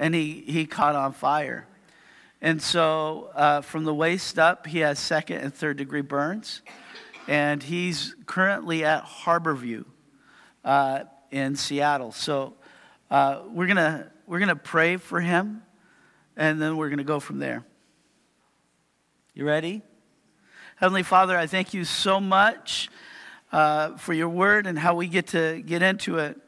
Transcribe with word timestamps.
and 0.00 0.14
he, 0.14 0.42
he 0.46 0.64
caught 0.66 0.96
on 0.96 1.12
fire. 1.12 1.68
And 2.40 2.60
so 2.60 3.30
uh, 3.34 3.60
from 3.60 3.84
the 3.84 3.94
waist 3.94 4.38
up, 4.38 4.66
he 4.66 4.78
has 4.78 4.98
second 4.98 5.42
and 5.42 5.54
third 5.54 5.76
degree 5.76 6.00
burns. 6.00 6.62
And 7.28 7.62
he's 7.62 8.16
currently 8.24 8.82
at 8.82 9.04
Harborview 9.04 9.84
uh, 10.64 11.00
in 11.30 11.54
Seattle. 11.54 12.12
So 12.12 12.54
uh, 13.10 13.42
we're 13.52 13.66
going 13.66 14.04
we're 14.26 14.40
to 14.46 14.56
pray 14.56 14.96
for 14.96 15.20
him, 15.20 15.62
and 16.34 16.62
then 16.62 16.78
we're 16.78 16.88
going 16.88 16.98
to 16.98 17.04
go 17.04 17.20
from 17.20 17.38
there. 17.38 17.64
You 19.34 19.44
ready? 19.44 19.82
Heavenly 20.76 21.02
Father, 21.02 21.36
I 21.36 21.46
thank 21.46 21.74
you 21.74 21.84
so 21.84 22.20
much 22.20 22.88
uh, 23.52 23.96
for 23.98 24.14
your 24.14 24.30
word 24.30 24.66
and 24.66 24.78
how 24.78 24.94
we 24.94 25.08
get 25.08 25.28
to 25.28 25.60
get 25.60 25.82
into 25.82 26.18
it. 26.18 26.40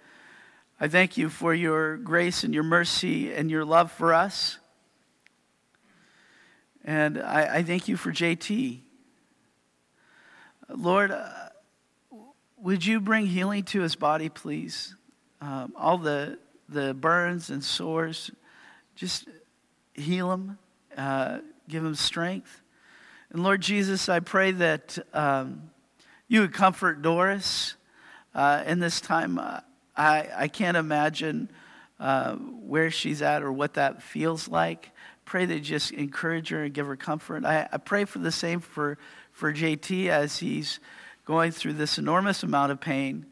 I 0.83 0.89
thank 0.89 1.17
you 1.17 1.29
for 1.29 1.55
your 1.55 1.97
grace 1.97 2.43
and 2.43 2.53
your 2.53 2.65
mercy 2.65 3.33
and 3.33 3.49
your 3.49 3.65
love 3.65 3.93
for 3.93 4.13
us. 4.13 4.59
And 6.85 7.23
I, 7.23 7.59
I 7.59 7.63
thank 7.63 7.87
you 7.87 7.97
for 7.97 8.11
JT. 8.11 8.81
Lord, 10.69 11.13
uh, 11.13 11.29
would 12.57 12.85
you 12.85 12.99
bring 12.99 13.27
healing 13.27 13.63
to 13.67 13.83
his 13.83 13.95
body, 13.95 14.29
please? 14.29 14.97
Um, 15.41 15.73
all 15.77 15.99
the, 15.99 16.41
the 16.69 16.95
burns 16.95 17.49
and 17.49 17.63
sores, 17.63 18.33
just 18.97 19.29
heal 19.95 20.33
him, 20.33 20.59
uh, 20.97 21.39
give 21.69 21.85
him 21.85 21.95
strength. 21.95 22.61
And 23.31 23.45
Lord 23.45 23.61
Jesus, 23.61 24.09
I 24.09 24.19
pray 24.19 24.51
that 24.51 24.99
um, 25.15 25.71
you 26.27 26.41
would 26.41 26.53
comfort 26.53 27.03
Doris 27.03 27.77
uh, 28.35 28.65
in 28.67 28.81
this 28.81 29.01
time. 29.01 29.39
I, 29.97 30.29
I 30.35 30.49
can't 30.49 30.77
imagine 30.77 31.51
uh, 32.01 32.35
where 32.35 32.91
she's 32.91 33.23
at 33.23 33.43
or 33.43 33.53
what 33.53 33.75
that 33.75 34.03
feels 34.03 34.49
like 34.49 34.91
pray 35.25 35.47
that 35.47 35.55
you 35.55 35.61
just 35.61 35.93
encourage 35.93 36.49
her 36.51 36.65
and 36.65 36.75
give 36.75 36.87
her 36.87 36.97
comfort. 36.97 37.45
I, 37.45 37.69
I 37.73 37.79
pray 37.79 38.05
for 38.05 38.19
the 38.19 38.33
same 38.33 38.61
for, 38.61 38.99
for 39.31 39.53
JT 39.53 40.09
as 40.09 40.39
he's 40.39 40.81
going 41.25 41.53
through 41.53 41.75
this 41.75 41.99
enormous 41.99 42.43
amount 42.43 42.73
of 42.73 42.81
pain. 42.81 43.27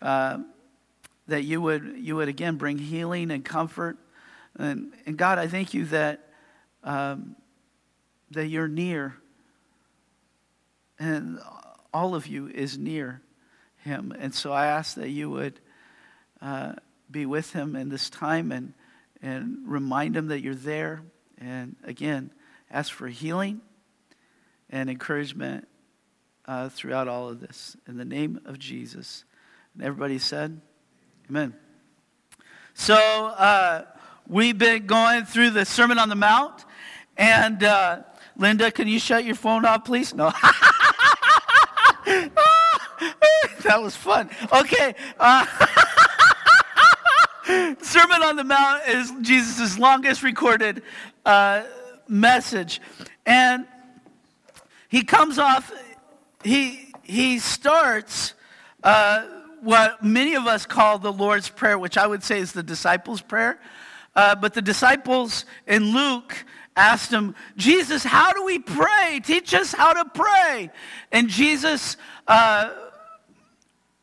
Uh, 0.00 0.38
that 1.26 1.42
you 1.44 1.60
would, 1.60 1.96
you 1.98 2.16
would 2.16 2.28
again 2.28 2.56
bring 2.56 2.78
healing 2.78 3.30
and 3.30 3.44
comfort. 3.44 3.96
And, 4.56 4.92
and 5.06 5.16
God, 5.16 5.38
I 5.38 5.46
thank 5.46 5.74
you 5.74 5.86
that, 5.86 6.28
um, 6.82 7.36
that 8.30 8.46
you're 8.48 8.68
near. 8.68 9.16
And 10.98 11.40
all 11.92 12.14
of 12.14 12.26
you 12.26 12.48
is 12.48 12.78
near 12.78 13.20
him. 13.78 14.14
And 14.18 14.34
so 14.34 14.52
I 14.52 14.66
ask 14.66 14.96
that 14.96 15.08
you 15.08 15.30
would 15.30 15.60
uh, 16.44 16.74
be 17.10 17.24
with 17.24 17.52
him 17.52 17.74
in 17.74 17.88
this 17.88 18.10
time 18.10 18.52
and, 18.52 18.74
and 19.22 19.58
remind 19.66 20.16
him 20.16 20.28
that 20.28 20.40
you're 20.42 20.54
there. 20.54 21.02
And 21.38 21.76
again, 21.84 22.30
ask 22.70 22.92
for 22.92 23.08
healing 23.08 23.62
and 24.68 24.90
encouragement 24.90 25.66
uh, 26.46 26.68
throughout 26.68 27.08
all 27.08 27.30
of 27.30 27.40
this. 27.40 27.76
In 27.88 27.96
the 27.96 28.04
name 28.04 28.40
of 28.44 28.58
Jesus. 28.58 29.24
And 29.74 29.82
everybody 29.82 30.18
said, 30.18 30.60
Amen. 31.30 31.54
So 32.74 32.94
uh, 32.96 33.86
we've 34.28 34.58
been 34.58 34.86
going 34.86 35.24
through 35.24 35.50
the 35.50 35.64
Sermon 35.64 35.98
on 35.98 36.10
the 36.10 36.14
Mount. 36.14 36.64
And 37.16 37.64
uh, 37.64 38.02
Linda, 38.36 38.70
can 38.70 38.86
you 38.86 38.98
shut 38.98 39.24
your 39.24 39.36
phone 39.36 39.64
off, 39.64 39.84
please? 39.84 40.14
No. 40.14 40.30
that 43.64 43.80
was 43.80 43.96
fun. 43.96 44.28
Okay. 44.52 44.94
Sermon 47.82 48.22
on 48.22 48.36
the 48.36 48.44
Mount 48.44 48.88
is 48.88 49.12
Jesus' 49.22 49.78
longest 49.78 50.22
recorded 50.22 50.82
uh, 51.24 51.64
message. 52.08 52.80
And 53.26 53.66
he 54.88 55.02
comes 55.02 55.38
off, 55.38 55.72
he, 56.42 56.92
he 57.02 57.38
starts 57.38 58.34
uh, 58.82 59.26
what 59.60 60.02
many 60.04 60.34
of 60.34 60.46
us 60.46 60.66
call 60.66 60.98
the 60.98 61.12
Lord's 61.12 61.48
Prayer, 61.48 61.78
which 61.78 61.96
I 61.96 62.06
would 62.06 62.22
say 62.22 62.38
is 62.38 62.52
the 62.52 62.62
disciples' 62.62 63.22
prayer. 63.22 63.58
Uh, 64.14 64.34
but 64.34 64.54
the 64.54 64.62
disciples 64.62 65.44
in 65.66 65.92
Luke 65.92 66.44
asked 66.76 67.10
him, 67.10 67.34
Jesus, 67.56 68.04
how 68.04 68.32
do 68.32 68.44
we 68.44 68.58
pray? 68.58 69.20
Teach 69.24 69.54
us 69.54 69.72
how 69.72 69.92
to 69.94 70.04
pray. 70.10 70.70
And 71.10 71.28
Jesus 71.28 71.96
uh, 72.28 72.70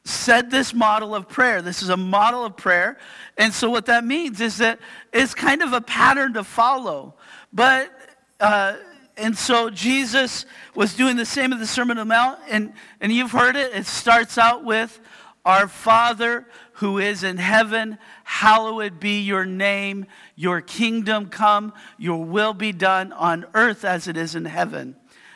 said 0.03 0.49
this 0.49 0.73
model 0.73 1.13
of 1.13 1.27
prayer. 1.27 1.61
This 1.61 1.83
is 1.83 1.89
a 1.89 1.97
model 1.97 2.43
of 2.43 2.57
prayer. 2.57 2.97
And 3.37 3.53
so, 3.53 3.69
what 3.69 3.85
that 3.85 4.03
means 4.03 4.41
is 4.41 4.57
that 4.57 4.79
it's 5.13 5.33
kind 5.33 5.61
of 5.61 5.73
a 5.73 5.81
pattern 5.81 6.33
to 6.33 6.43
follow. 6.43 7.15
But, 7.53 7.91
uh, 8.39 8.77
and 9.17 9.37
so 9.37 9.69
Jesus 9.69 10.45
was 10.73 10.95
doing 10.95 11.17
the 11.17 11.25
same 11.25 11.51
in 11.51 11.59
the 11.59 11.67
Sermon 11.67 11.97
on 11.97 12.07
the 12.07 12.13
Mount. 12.13 12.39
And, 12.49 12.73
and 12.99 13.11
you've 13.11 13.31
heard 13.31 13.55
it. 13.55 13.73
It 13.73 13.85
starts 13.85 14.37
out 14.37 14.63
with, 14.63 14.99
Our 15.45 15.67
Father 15.67 16.47
who 16.81 16.97
is 16.97 17.23
in 17.23 17.37
heaven, 17.37 17.95
hallowed 18.23 18.99
be 18.99 19.21
your 19.21 19.45
name. 19.45 20.07
Your 20.35 20.61
kingdom 20.61 21.27
come, 21.27 21.73
your 21.99 22.25
will 22.25 22.55
be 22.55 22.71
done 22.71 23.13
on 23.13 23.45
earth 23.53 23.85
as 23.85 24.07
it 24.07 24.17
is 24.17 24.33
in 24.33 24.45
heaven. 24.45 24.95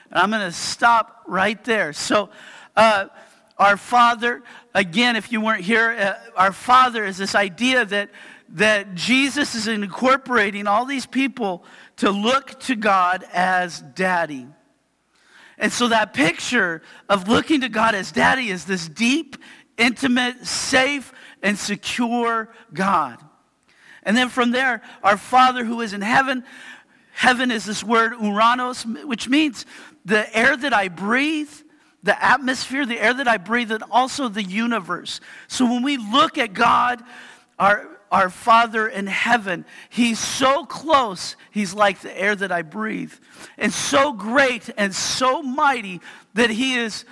And 0.09 0.19
I'm 0.19 0.31
going 0.31 0.41
to 0.41 0.51
stop 0.51 1.21
right 1.27 1.63
there. 1.63 1.93
So, 1.93 2.31
uh, 2.75 3.09
our 3.57 3.77
Father, 3.77 4.43
again, 4.73 5.15
if 5.15 5.31
you 5.31 5.39
weren't 5.39 5.63
here, 5.63 5.91
uh, 5.91 6.39
our 6.39 6.51
Father 6.51 7.05
is 7.05 7.17
this 7.17 7.35
idea 7.35 7.85
that, 7.85 8.09
that 8.49 8.95
Jesus 8.95 9.55
is 9.55 9.67
incorporating 9.67 10.67
all 10.67 10.85
these 10.85 11.05
people 11.05 11.63
to 11.97 12.11
look 12.11 12.59
to 12.61 12.75
God 12.75 13.25
as 13.33 13.79
daddy. 13.79 14.47
And 15.57 15.71
so 15.71 15.87
that 15.87 16.13
picture 16.13 16.81
of 17.07 17.29
looking 17.29 17.61
to 17.61 17.69
God 17.69 17.95
as 17.95 18.11
daddy 18.11 18.49
is 18.49 18.65
this 18.65 18.89
deep, 18.89 19.37
intimate, 19.77 20.45
safe, 20.45 21.13
and 21.41 21.57
secure 21.57 22.53
God. 22.73 23.19
And 24.03 24.17
then 24.17 24.29
from 24.29 24.51
there, 24.51 24.81
our 25.01 25.17
Father 25.17 25.63
who 25.63 25.81
is 25.81 25.93
in 25.93 26.01
heaven, 26.01 26.43
heaven 27.13 27.51
is 27.51 27.65
this 27.65 27.83
word 27.83 28.13
uranos, 28.13 29.05
which 29.05 29.29
means 29.29 29.65
the 30.03 30.33
air 30.37 30.57
that 30.57 30.73
I 30.73 30.89
breathe, 30.89 31.51
the 32.05 32.23
atmosphere, 32.23 32.85
the 32.85 32.99
air 32.99 33.15
that 33.15 33.27
I 33.27 33.37
breathe, 33.37 33.71
and 33.71 33.83
also 33.89 34.29
the 34.29 34.43
universe. 34.43 35.19
So 35.47 35.65
when 35.65 35.81
we 35.81 35.97
look 35.97 36.37
at 36.37 36.53
God, 36.53 37.03
our, 37.57 37.89
our 38.11 38.29
Father 38.29 38.87
in 38.87 39.07
heaven, 39.07 39.65
He's 39.89 40.19
so 40.19 40.65
close, 40.65 41.35
He's 41.49 41.73
like 41.73 42.01
the 42.01 42.15
air 42.17 42.35
that 42.35 42.51
I 42.51 42.61
breathe, 42.61 43.11
and 43.57 43.73
so 43.73 44.13
great 44.13 44.69
and 44.77 44.93
so 44.93 45.41
mighty 45.41 45.99
that 46.35 46.51
He 46.51 46.75
is 46.75 47.05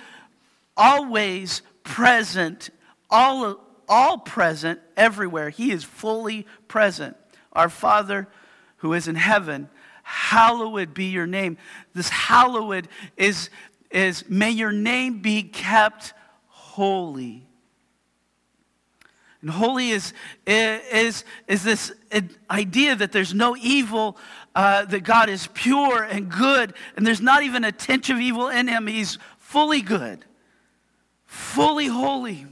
always 0.76 1.62
present, 1.82 2.70
all, 3.10 3.60
all 3.88 4.18
present 4.18 4.78
everywhere. 4.96 5.50
He 5.50 5.72
is 5.72 5.82
fully 5.82 6.46
present. 6.68 7.16
Our 7.52 7.68
Father 7.68 8.28
who 8.76 8.92
is 8.92 9.08
in 9.08 9.16
heaven, 9.16 9.68
hallowed 10.04 10.94
be 10.94 11.06
your 11.06 11.26
name. 11.26 11.56
This 11.94 12.10
hallowed 12.10 12.86
is 13.16 13.50
is 13.94 14.28
may 14.28 14.50
your 14.50 14.72
name 14.72 15.22
be 15.22 15.42
kept 15.44 16.12
holy. 16.48 17.46
And 19.40 19.50
holy 19.50 19.90
is, 19.90 20.12
is, 20.46 21.24
is 21.46 21.62
this 21.62 21.92
idea 22.50 22.96
that 22.96 23.12
there's 23.12 23.32
no 23.32 23.56
evil, 23.56 24.16
uh, 24.54 24.86
that 24.86 25.04
God 25.04 25.28
is 25.28 25.48
pure 25.54 26.02
and 26.02 26.30
good, 26.30 26.74
and 26.96 27.06
there's 27.06 27.20
not 27.20 27.42
even 27.42 27.62
a 27.62 27.70
tinge 27.70 28.10
of 28.10 28.18
evil 28.18 28.48
in 28.48 28.66
him. 28.66 28.86
He's 28.86 29.18
fully 29.38 29.82
good, 29.82 30.24
fully 31.26 31.86
holy. 31.86 32.46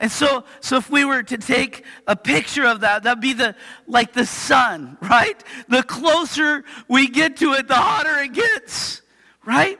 And 0.00 0.12
so, 0.12 0.44
so 0.60 0.76
if 0.76 0.90
we 0.90 1.04
were 1.04 1.22
to 1.22 1.38
take 1.38 1.84
a 2.06 2.16
picture 2.16 2.66
of 2.66 2.80
that, 2.80 3.04
that'd 3.04 3.20
be 3.20 3.32
the 3.32 3.54
like 3.86 4.12
the 4.12 4.26
sun, 4.26 4.98
right? 5.02 5.42
The 5.68 5.82
closer 5.82 6.64
we 6.88 7.08
get 7.08 7.36
to 7.38 7.52
it, 7.54 7.68
the 7.68 7.74
hotter 7.74 8.18
it 8.18 8.32
gets, 8.32 9.02
right? 9.44 9.78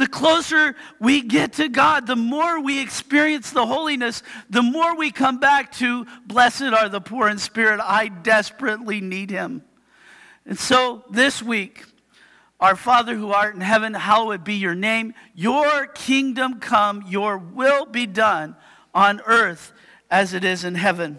The 0.00 0.08
closer 0.08 0.74
we 0.98 1.20
get 1.20 1.52
to 1.52 1.68
God, 1.68 2.06
the 2.06 2.16
more 2.16 2.58
we 2.58 2.80
experience 2.80 3.50
the 3.50 3.66
holiness, 3.66 4.22
the 4.48 4.62
more 4.62 4.96
we 4.96 5.10
come 5.10 5.38
back 5.38 5.72
to, 5.72 6.06
blessed 6.26 6.62
are 6.62 6.88
the 6.88 7.02
poor 7.02 7.28
in 7.28 7.36
spirit. 7.36 7.80
I 7.84 8.08
desperately 8.08 9.02
need 9.02 9.30
him. 9.30 9.62
And 10.46 10.58
so 10.58 11.04
this 11.10 11.42
week, 11.42 11.84
our 12.58 12.76
Father 12.76 13.14
who 13.14 13.30
art 13.32 13.54
in 13.54 13.60
heaven, 13.60 13.92
hallowed 13.92 14.42
be 14.42 14.54
your 14.54 14.74
name. 14.74 15.12
Your 15.34 15.86
kingdom 15.88 16.60
come, 16.60 17.04
your 17.06 17.36
will 17.36 17.84
be 17.84 18.06
done 18.06 18.56
on 18.94 19.20
earth 19.26 19.70
as 20.10 20.32
it 20.32 20.44
is 20.44 20.64
in 20.64 20.76
heaven. 20.76 21.18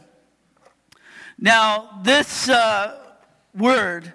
Now, 1.38 2.02
this 2.02 2.50
uh, 2.50 3.00
word 3.56 4.12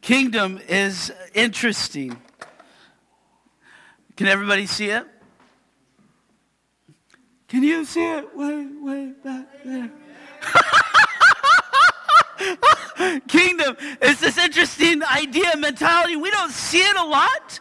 kingdom 0.00 0.60
is 0.68 1.12
interesting. 1.34 2.16
Can 4.16 4.26
everybody 4.26 4.66
see 4.66 4.90
it? 4.90 5.06
Can 7.48 7.62
you 7.62 7.84
see 7.84 8.04
it 8.04 8.36
way, 8.36 8.66
way 8.80 9.12
back 9.24 9.46
there? 9.64 9.90
Kingdom 13.28 13.76
is 14.00 14.20
this 14.20 14.38
interesting 14.38 15.02
idea, 15.02 15.56
mentality. 15.56 16.16
We 16.16 16.30
don't 16.30 16.52
see 16.52 16.78
it 16.78 16.96
a 16.96 17.04
lot, 17.04 17.58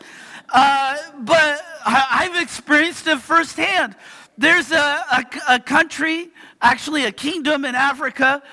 uh, 0.50 0.98
but 1.20 1.62
I, 1.86 2.30
have 2.32 2.42
experienced 2.42 3.08
it 3.08 3.20
firsthand. 3.20 3.96
There's 4.38 4.72
a, 4.72 4.76
a, 4.78 5.26
a, 5.50 5.60
country, 5.60 6.30
actually 6.62 7.06
a 7.06 7.12
kingdom 7.12 7.66
in 7.66 7.74
Africa. 7.74 8.44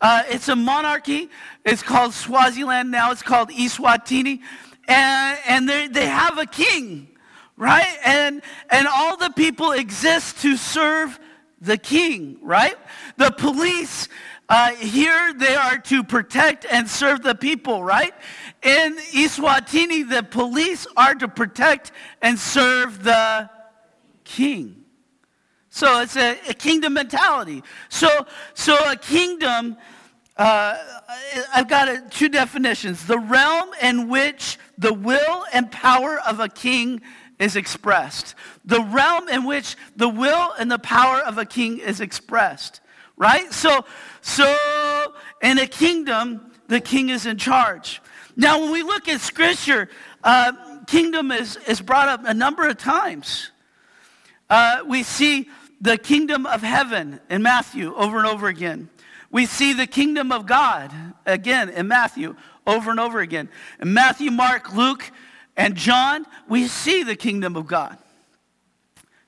Uh, 0.00 0.22
it's 0.28 0.48
a 0.48 0.56
monarchy. 0.56 1.30
It's 1.64 1.82
called 1.82 2.14
Swaziland 2.14 2.90
now. 2.90 3.10
It's 3.10 3.22
called 3.22 3.50
Eswatini. 3.50 4.40
And, 4.88 5.38
and 5.46 5.68
they, 5.68 5.88
they 5.88 6.06
have 6.06 6.38
a 6.38 6.46
king 6.46 7.08
right? 7.56 7.98
And, 8.04 8.42
and 8.70 8.86
all 8.86 9.16
the 9.16 9.30
people 9.30 9.72
exist 9.72 10.38
to 10.42 10.56
serve 10.56 11.18
the 11.60 11.78
king, 11.78 12.38
right? 12.42 12.76
The 13.16 13.30
police 13.30 14.08
uh, 14.48 14.74
here, 14.74 15.32
they 15.36 15.54
are 15.56 15.78
to 15.78 16.04
protect 16.04 16.66
and 16.70 16.88
serve 16.88 17.22
the 17.22 17.34
people, 17.34 17.82
right? 17.82 18.14
In 18.62 18.96
Eswatini, 19.12 20.08
the 20.08 20.22
police 20.22 20.86
are 20.96 21.14
to 21.14 21.26
protect 21.26 21.92
and 22.22 22.38
serve 22.38 23.02
the 23.02 23.50
king. 24.24 24.84
So 25.76 26.00
it's 26.00 26.16
a, 26.16 26.38
a 26.48 26.54
kingdom 26.54 26.94
mentality. 26.94 27.62
So, 27.90 28.08
so 28.54 28.78
a 28.90 28.96
kingdom, 28.96 29.76
uh, 30.38 30.74
I've 31.52 31.68
got 31.68 31.90
a, 31.90 32.02
two 32.08 32.30
definitions. 32.30 33.06
The 33.06 33.18
realm 33.18 33.68
in 33.82 34.08
which 34.08 34.58
the 34.78 34.94
will 34.94 35.44
and 35.52 35.70
power 35.70 36.18
of 36.26 36.40
a 36.40 36.48
king 36.48 37.02
is 37.38 37.56
expressed. 37.56 38.34
The 38.64 38.80
realm 38.80 39.28
in 39.28 39.44
which 39.44 39.76
the 39.96 40.08
will 40.08 40.54
and 40.58 40.72
the 40.72 40.78
power 40.78 41.20
of 41.20 41.36
a 41.36 41.44
king 41.44 41.78
is 41.78 42.00
expressed. 42.00 42.80
Right? 43.18 43.52
So, 43.52 43.84
so 44.22 44.56
in 45.42 45.58
a 45.58 45.66
kingdom, 45.66 46.52
the 46.68 46.80
king 46.80 47.10
is 47.10 47.26
in 47.26 47.36
charge. 47.36 48.00
Now, 48.34 48.60
when 48.60 48.72
we 48.72 48.82
look 48.82 49.08
at 49.08 49.20
scripture, 49.20 49.90
uh, 50.24 50.52
kingdom 50.86 51.30
is, 51.32 51.58
is 51.68 51.82
brought 51.82 52.08
up 52.08 52.22
a 52.24 52.32
number 52.32 52.66
of 52.66 52.78
times. 52.78 53.50
Uh, 54.48 54.78
we 54.86 55.02
see 55.02 55.50
the 55.80 55.98
kingdom 55.98 56.46
of 56.46 56.62
heaven 56.62 57.20
in 57.28 57.42
Matthew 57.42 57.94
over 57.94 58.18
and 58.18 58.26
over 58.26 58.48
again. 58.48 58.88
We 59.30 59.46
see 59.46 59.72
the 59.72 59.86
kingdom 59.86 60.32
of 60.32 60.46
God 60.46 60.92
again 61.26 61.68
in 61.68 61.88
Matthew 61.88 62.36
over 62.66 62.90
and 62.90 63.00
over 63.00 63.20
again. 63.20 63.48
In 63.80 63.92
Matthew, 63.92 64.30
Mark, 64.30 64.74
Luke, 64.74 65.10
and 65.56 65.74
John, 65.74 66.26
we 66.48 66.68
see 66.68 67.02
the 67.02 67.16
kingdom 67.16 67.56
of 67.56 67.66
God 67.66 67.98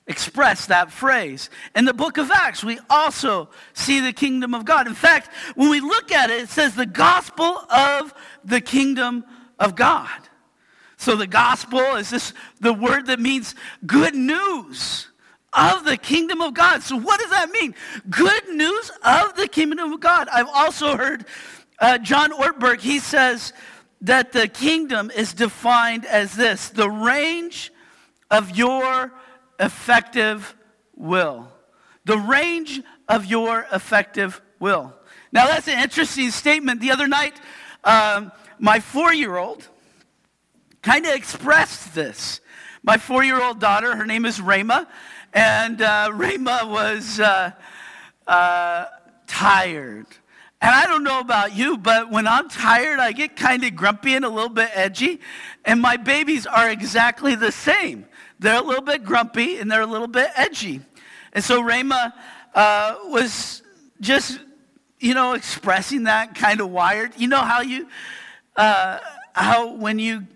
express 0.09 0.67
that 0.67 0.91
phrase. 0.91 1.51
In 1.77 1.85
the 1.85 1.93
book 1.93 2.17
of 2.17 2.31
Acts, 2.31 2.65
we 2.65 2.81
also 2.89 3.51
see 3.75 4.01
the 4.01 4.13
kingdom 4.13 4.55
of 4.55 4.65
God. 4.65 4.87
In 4.87 4.95
fact, 4.95 5.29
when 5.55 5.69
we 5.69 5.81
look 5.81 6.11
at 6.11 6.31
it, 6.31 6.45
it 6.45 6.49
says 6.49 6.75
the 6.75 6.87
gospel 6.87 7.45
of 7.71 8.15
the 8.43 8.63
kingdom 8.63 9.25
of 9.59 9.77
God. 9.77 10.09
So 10.97 11.15
the 11.15 11.27
gospel 11.27 11.97
is 11.97 12.11
this 12.11 12.33
the 12.61 12.73
word 12.73 13.07
that 13.07 13.21
means 13.21 13.55
good 13.87 14.15
news 14.15 15.08
of 15.53 15.85
the 15.85 15.97
kingdom 15.97 16.41
of 16.41 16.55
God. 16.55 16.83
So 16.83 16.97
what 16.97 17.21
does 17.21 17.31
that 17.31 17.51
mean? 17.51 17.75
Good 18.11 18.49
news 18.51 18.91
of 19.03 19.35
the 19.35 19.49
kingdom 19.49 19.93
of 19.93 20.01
God. 20.01 20.29
I've 20.33 20.49
also 20.49 20.97
heard 20.97 21.25
uh, 21.79 21.99
John 21.99 22.33
Ortberg, 22.33 22.81
he 22.81 22.99
says 22.99 23.53
that 24.03 24.33
the 24.33 24.49
kingdom 24.49 25.11
is 25.11 25.33
defined 25.33 26.05
as 26.05 26.35
this 26.35 26.69
the 26.69 26.91
range 26.91 27.73
of 28.31 28.57
your 28.57 29.13
effective 29.59 30.55
will. 30.95 31.49
The 32.05 32.19
range 32.19 32.81
of 33.09 33.27
your 33.27 33.67
effective 33.73 34.41
will. 34.59 34.95
Now, 35.33 35.47
that's 35.47 35.69
an 35.69 35.79
interesting 35.79 36.31
statement. 36.31 36.81
The 36.81 36.91
other 36.91 37.07
night, 37.07 37.39
um, 37.85 38.33
my 38.59 38.81
four 38.81 39.13
year 39.13 39.37
old 39.37 39.69
kind 40.83 41.07
of 41.07 41.15
expressed 41.15 41.95
this. 41.95 42.41
My 42.83 42.97
four 42.97 43.25
year 43.25 43.43
old 43.43 43.61
daughter, 43.61 43.95
her 43.97 44.07
name 44.07 44.25
is 44.25 44.39
Rayma, 44.39 44.87
and 45.33 45.81
uh, 45.83 46.11
was 46.13 47.21
uh, 47.21 47.53
uh, 48.27 48.87
tired 49.27 50.07
and 50.61 50.75
I 50.75 50.87
don't 50.87 51.05
know 51.05 51.21
about 51.21 51.55
you, 51.55 51.79
but 51.79 52.11
when 52.11 52.27
I'm 52.27 52.49
tired, 52.49 52.99
I 52.99 53.13
get 53.13 53.37
kind 53.37 53.63
of 53.63 53.77
grumpy 53.77 54.15
and 54.15 54.25
a 54.25 54.29
little 54.29 54.49
bit 54.49 54.71
edgy. 54.75 55.21
And 55.65 55.81
my 55.81 55.97
babies 55.97 56.47
are 56.47 56.69
exactly 56.69 57.37
the 57.37 57.53
same. 57.53 58.07
They're 58.41 58.61
a 58.61 58.65
little 58.65 58.83
bit 58.83 59.05
grumpy 59.05 59.59
and 59.59 59.71
they're 59.71 59.83
a 59.83 59.87
little 59.87 60.09
bit 60.09 60.31
edgy. 60.35 60.81
And 61.33 61.45
so 61.45 61.63
Rayma 61.63 62.13
uh, 62.55 62.97
was 63.05 63.63
just, 64.01 64.41
you 64.99 65.15
know, 65.15 65.35
expressing 65.35 66.05
that 66.05 66.35
kind 66.35 66.61
of 66.61 66.71
wired. 66.71 67.13
You 67.17 67.29
know 67.29 67.43
how 67.43 67.61
you, 67.61 67.87
uh, 68.57 68.99
how 69.35 69.75
when 69.75 70.01
you, 70.01 70.27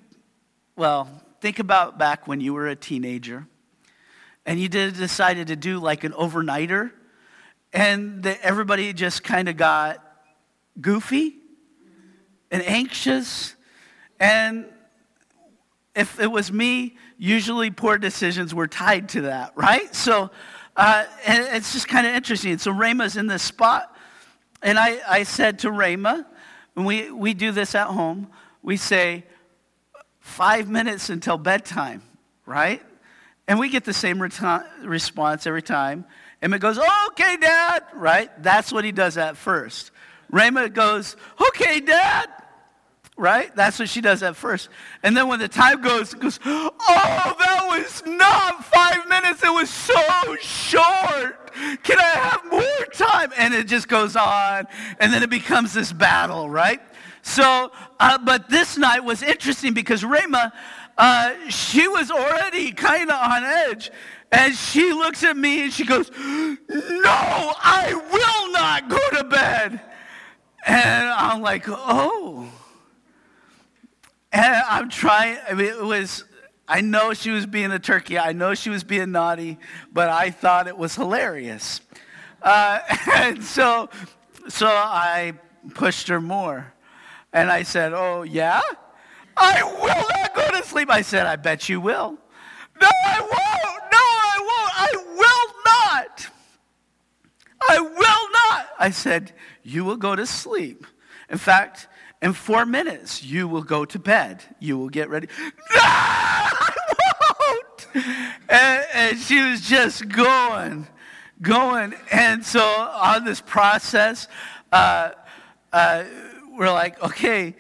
well, 0.77 1.09
think 1.41 1.59
about 1.59 1.99
back 1.99 2.29
when 2.29 2.41
you 2.41 2.55
were 2.55 2.69
a 2.69 2.77
teenager 2.77 3.49
and 4.45 4.59
you 4.61 4.69
did, 4.69 4.95
decided 4.95 5.49
to 5.49 5.57
do 5.57 5.79
like 5.79 6.05
an 6.05 6.13
overnighter 6.13 6.93
and 7.73 8.27
everybody 8.43 8.93
just 8.93 9.23
kind 9.23 9.49
of 9.49 9.57
got 9.57 10.05
goofy 10.81 11.37
and 12.51 12.63
anxious. 12.63 13.55
And 14.21 14.67
if 15.95 16.21
it 16.21 16.31
was 16.31 16.53
me, 16.53 16.97
usually 17.17 17.71
poor 17.71 17.99
decisions 17.99 18.55
were 18.55 18.67
tied 18.67 19.09
to 19.11 19.23
that, 19.23 19.53
right? 19.57 19.95
So 19.95 20.31
uh, 20.77 21.05
it's 21.25 21.73
just 21.73 21.89
kind 21.89 22.07
of 22.07 22.15
interesting. 22.15 22.59
So 22.59 22.71
Rayma's 22.71 23.17
in 23.17 23.27
this 23.27 23.43
spot. 23.43 23.95
And 24.63 24.79
I, 24.79 25.01
I 25.09 25.23
said 25.25 25.61
to 25.61 25.71
Rama, 25.71 26.27
when 26.75 26.87
we, 26.87 27.11
we 27.11 27.35
do 27.35 27.53
this 27.53 27.75
at 27.75 27.89
home, 27.89 28.29
we 28.63 28.77
say 28.77 29.25
five 30.21 30.69
minutes 30.69 31.11
until 31.11 31.37
bedtime, 31.37 32.03
right? 32.47 32.83
And 33.53 33.59
we 33.61 33.69
get 33.69 33.85
the 33.85 33.93
same 33.93 34.19
response 34.19 35.47
every 35.47 35.61
time. 35.61 36.07
It 36.41 36.59
goes, 36.59 36.79
okay, 37.09 37.37
Dad, 37.37 37.83
right? 37.93 38.31
That's 38.43 38.73
what 38.73 38.83
he 38.83 38.93
does 38.93 39.19
at 39.19 39.37
first. 39.37 39.91
Rayma 40.33 40.73
goes, 40.73 41.17
okay, 41.49 41.81
Dad. 41.81 42.31
Right? 43.15 43.55
That's 43.55 43.79
what 43.79 43.91
she 43.91 44.01
does 44.01 44.23
at 44.23 44.37
first. 44.37 44.71
And 45.03 45.15
then 45.15 45.29
when 45.29 45.39
the 45.39 45.49
time 45.49 45.83
goes, 45.83 46.15
goes, 46.15 46.41
oh, 46.47 47.37
that 47.39 47.67
was 47.69 48.03
not 48.07 48.65
five 48.65 49.07
minutes. 49.07 49.43
It 49.45 49.53
was 49.53 49.69
so 49.69 50.37
short. 50.41 51.53
Can 51.83 51.99
I 51.99 52.05
have 52.05 52.51
more 52.51 52.87
time? 52.95 53.33
And 53.37 53.53
it 53.53 53.67
just 53.67 53.87
goes 53.87 54.17
on. 54.17 54.67
And 54.99 55.13
then 55.13 55.23
it 55.23 55.29
becomes 55.29 55.75
this 55.75 55.93
battle, 55.93 56.49
right? 56.49 56.81
So, 57.21 57.71
uh, 58.01 58.19
but 58.19 58.49
this 58.49 58.77
night 58.77 59.05
was 59.05 59.23
interesting 59.23 59.75
because 59.75 60.03
Rayma, 60.03 60.53
uh, 60.99 61.35
she 61.49 61.89
was 61.89 62.11
already 62.11 62.73
kind 62.73 63.11
of 63.11 63.17
on 63.17 63.45
edge. 63.45 63.91
And 64.31 64.55
she 64.55 64.93
looks 64.93 65.23
at 65.25 65.37
me 65.37 65.65
and 65.65 65.73
she 65.73 65.85
goes, 65.85 66.11
No, 66.11 66.17
I 66.69 67.93
will 68.11 68.53
not 68.53 68.89
go 68.89 69.19
to 69.19 69.25
bed. 69.25 69.81
And 70.67 71.09
I'm 71.09 71.43
like, 71.43 71.65
oh. 71.69 72.49
And 74.33 74.57
I'm 74.69 74.89
trying, 74.89 75.39
I 75.49 75.55
mean, 75.55 75.67
it 75.67 75.83
was, 75.83 76.25
I 76.67 76.81
know 76.81 77.13
she 77.13 77.31
was 77.31 77.45
being 77.45 77.73
a 77.73 77.79
turkey. 77.79 78.19
I 78.19 78.33
know 78.33 78.55
she 78.55 78.71
was 78.71 78.85
being 78.85 79.13
naughty, 79.13 79.59
but 79.93 80.09
I 80.09 80.31
thought 80.31 80.69
it 80.69 80.79
was 80.79 80.95
hilarious. 80.95 81.81
Uh, 82.41 82.79
and 83.13 83.45
so, 83.45 83.91
so 84.49 84.69
I 84.69 85.35
pushed 85.75 86.09
her 86.09 86.21
more. 86.21 86.73
And 87.33 87.51
I 87.51 87.65
said, 87.65 87.93
oh, 87.93 88.23
yeah? 88.23 88.61
I 89.37 89.63
will 89.63 89.87
not 89.89 90.35
go 90.35 90.59
to 90.59 90.67
sleep. 90.67 90.91
I 90.91 91.03
said, 91.03 91.27
I 91.27 91.37
bet 91.37 91.69
you 91.69 91.81
will. 91.81 92.19
No, 92.81 92.89
I 92.89 93.21
won't. 93.21 93.83
No, 93.93 93.99
I 93.99 94.39
won't. 94.49 94.73
I 94.77 94.91
will 95.17 95.49
not. 95.65 96.29
I 97.69 97.81
will 97.81 98.31
not. 98.33 98.69
I 98.79 98.91
said, 98.91 99.33
You 99.63 99.85
will 99.85 99.97
go 99.97 100.17
to 100.17 100.27
sleep. 100.27 100.87
In 101.31 101.39
fact, 101.39 101.89
in 102.21 102.33
four 102.33 102.65
minutes, 102.67 103.23
you 103.23 103.49
will 103.49 103.63
go 103.63 103.85
to 103.85 103.99
bed. 103.99 104.43
You 104.61 104.79
will 104.79 104.89
get 104.89 105.09
ready. 105.11 105.29
No, 105.39 105.81
I 105.81 106.75
won't. 107.41 107.87
And, 108.49 108.87
and 108.95 109.19
she 109.19 109.43
was 109.43 109.61
just 109.63 110.09
going, 110.09 110.87
going. 111.41 111.95
And 112.11 112.45
so 112.45 112.61
on 112.61 113.25
this 113.25 113.41
process, 113.41 114.29
uh, 114.71 115.11
uh, 115.73 116.05
we're 116.57 116.71
like, 116.71 117.03
okay, 117.03 117.57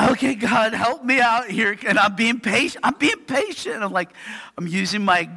okay, 0.00 0.34
God, 0.34 0.72
help 0.74 1.04
me 1.04 1.20
out 1.20 1.48
here. 1.48 1.76
And 1.86 1.98
I'm 1.98 2.14
being 2.14 2.40
patient. 2.40 2.84
I'm 2.84 2.94
being 2.94 3.24
patient. 3.26 3.82
I'm 3.82 3.92
like, 3.92 4.10
I'm 4.56 4.66
using 4.66 5.04
my 5.04 5.28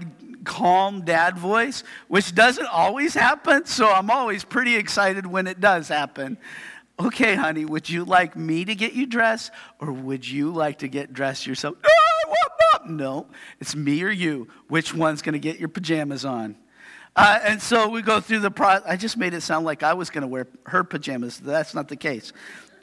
calm 0.43 1.01
dad 1.01 1.37
voice, 1.37 1.83
which 2.07 2.33
doesn't 2.35 2.67
always 2.67 3.13
happen. 3.13 3.65
So 3.65 3.89
I'm 3.89 4.09
always 4.09 4.43
pretty 4.43 4.75
excited 4.75 5.25
when 5.25 5.47
it 5.47 5.59
does 5.59 5.87
happen. 5.87 6.37
Okay, 6.97 7.35
honey, 7.35 7.65
would 7.65 7.89
you 7.89 8.05
like 8.05 8.37
me 8.37 8.63
to 8.63 8.73
get 8.73 8.93
you 8.93 9.05
dressed 9.05 9.51
or 9.79 9.91
would 9.91 10.25
you 10.25 10.53
like 10.53 10.79
to 10.79 10.87
get 10.87 11.13
dressed 11.13 11.45
yourself? 11.45 11.75
No, 12.87 13.25
it's 13.59 13.75
me 13.75 14.03
or 14.03 14.11
you. 14.11 14.47
Which 14.67 14.93
one's 14.93 15.23
going 15.23 15.33
to 15.33 15.39
get 15.39 15.59
your 15.59 15.69
pajamas 15.69 16.23
on? 16.23 16.55
Uh, 17.15 17.39
and 17.43 17.61
so 17.61 17.87
we 17.89 18.01
go 18.01 18.19
through 18.19 18.39
the 18.39 18.51
process. 18.51 18.83
I 18.85 18.97
just 18.97 19.17
made 19.17 19.33
it 19.33 19.41
sound 19.41 19.65
like 19.65 19.83
I 19.83 19.93
was 19.93 20.09
going 20.09 20.21
to 20.21 20.27
wear 20.27 20.47
her 20.65 20.83
pajamas. 20.83 21.39
That's 21.39 21.73
not 21.73 21.87
the 21.87 21.95
case. 21.95 22.33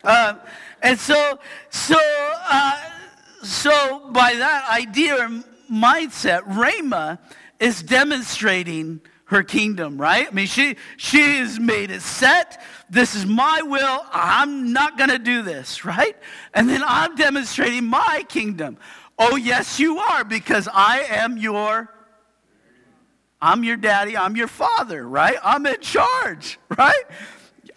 Uh, 0.05 0.35
and 0.83 0.99
so, 0.99 1.39
so, 1.71 1.99
uh, 1.99 2.81
so 3.43 4.11
by 4.11 4.35
that 4.35 4.69
idea 4.71 5.15
or 5.17 5.29
mindset, 5.71 6.43
Rhema 6.43 7.19
is 7.61 7.83
demonstrating 7.83 9.01
her 9.27 9.43
kingdom, 9.43 9.99
right? 9.99 10.27
I 10.29 10.31
mean, 10.31 10.47
she 10.47 10.77
she 10.99 11.39
has 11.39 11.59
made 11.59 11.91
it 11.91 12.03
set. 12.03 12.61
This 12.91 13.15
is 13.15 13.25
my 13.25 13.63
will. 13.63 14.05
I'm 14.13 14.73
not 14.73 14.99
going 14.99 15.09
to 15.09 15.19
do 15.19 15.43
this, 15.43 15.85
right? 15.85 16.17
And 16.53 16.69
then 16.69 16.83
I'm 16.85 17.17
demonstrating 17.17 17.85
my 17.85 18.25
kingdom. 18.29 18.77
Oh, 19.19 19.37
yes, 19.37 19.81
you 19.81 19.99
are, 19.99 20.25
because 20.25 20.69
I 20.73 21.01
am 21.09 21.39
your 21.39 21.89
I'm 23.41 23.65
your 23.65 23.77
daddy, 23.77 24.17
I'm 24.17 24.37
your 24.37 24.47
father, 24.47 25.07
right? 25.07 25.37
I'm 25.43 25.67
in 25.67 25.81
charge, 25.81 26.61
right? 26.79 27.05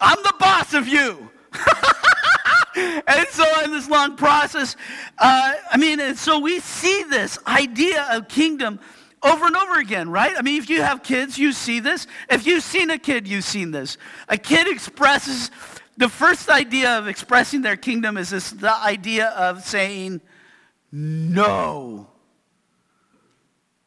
I'm 0.00 0.22
the 0.22 0.34
boss 0.38 0.74
of 0.74 0.86
you. 0.86 1.28
and 2.76 3.26
so 3.30 3.64
in 3.64 3.72
this 3.72 3.88
long 3.88 4.16
process, 4.16 4.76
uh, 5.18 5.54
I 5.70 5.76
mean, 5.76 6.00
and 6.00 6.16
so 6.16 6.38
we 6.38 6.60
see 6.60 7.04
this 7.04 7.38
idea 7.46 8.06
of 8.10 8.28
kingdom 8.28 8.78
over 9.22 9.46
and 9.46 9.56
over 9.56 9.78
again, 9.80 10.10
right? 10.10 10.34
I 10.36 10.42
mean, 10.42 10.60
if 10.60 10.68
you 10.68 10.82
have 10.82 11.02
kids, 11.02 11.38
you 11.38 11.52
see 11.52 11.80
this. 11.80 12.06
If 12.30 12.46
you've 12.46 12.62
seen 12.62 12.90
a 12.90 12.98
kid, 12.98 13.26
you've 13.26 13.44
seen 13.44 13.70
this. 13.70 13.96
A 14.28 14.36
kid 14.36 14.68
expresses, 14.68 15.50
the 15.96 16.08
first 16.08 16.48
idea 16.48 16.98
of 16.98 17.08
expressing 17.08 17.62
their 17.62 17.76
kingdom 17.76 18.16
is 18.16 18.30
this 18.30 18.50
the 18.50 18.74
idea 18.74 19.28
of 19.28 19.64
saying 19.64 20.20
no. 20.92 22.08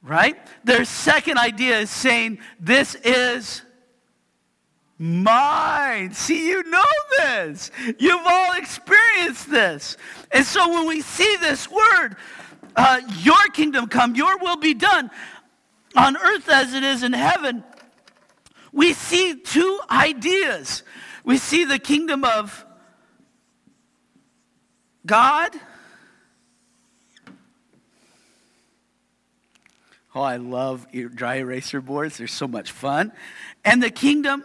Right? 0.02 0.38
Their 0.64 0.86
second 0.86 1.38
idea 1.38 1.80
is 1.80 1.90
saying, 1.90 2.40
This 2.60 2.96
is 2.96 3.62
mine. 5.00 6.14
See, 6.14 6.50
you 6.50 6.62
know 6.64 6.84
this. 7.18 7.72
You've 7.98 8.22
all 8.26 8.54
experienced 8.54 9.50
this. 9.50 9.98
And 10.32 10.46
so 10.46 10.70
when 10.70 10.88
we 10.88 11.02
see 11.02 11.38
this 11.38 11.70
word, 11.72 12.18
uh, 12.76 13.02
your 13.22 13.48
kingdom 13.54 13.88
come, 13.88 14.16
your 14.16 14.38
will 14.38 14.58
be 14.58 14.74
done 14.74 15.10
on 15.96 16.18
earth 16.18 16.48
as 16.50 16.74
it 16.74 16.84
is 16.84 17.02
in 17.02 17.14
heaven, 17.14 17.64
we 18.72 18.94
see 18.94 19.36
two 19.36 19.80
ideas. 19.90 20.84
We 21.24 21.38
see 21.38 21.66
the 21.66 21.80
kingdom 21.80 22.24
of 22.24 22.66
God. 25.06 25.52
Oh, 30.14 30.22
I 30.22 30.38
love 30.38 30.88
dry 30.92 31.36
eraser 31.36 31.82
boards. 31.82 32.18
They're 32.18 32.28
so 32.28 32.48
much 32.48 32.72
fun. 32.72 33.12
And 33.64 33.82
the 33.82 33.92
kingdom 33.92 34.44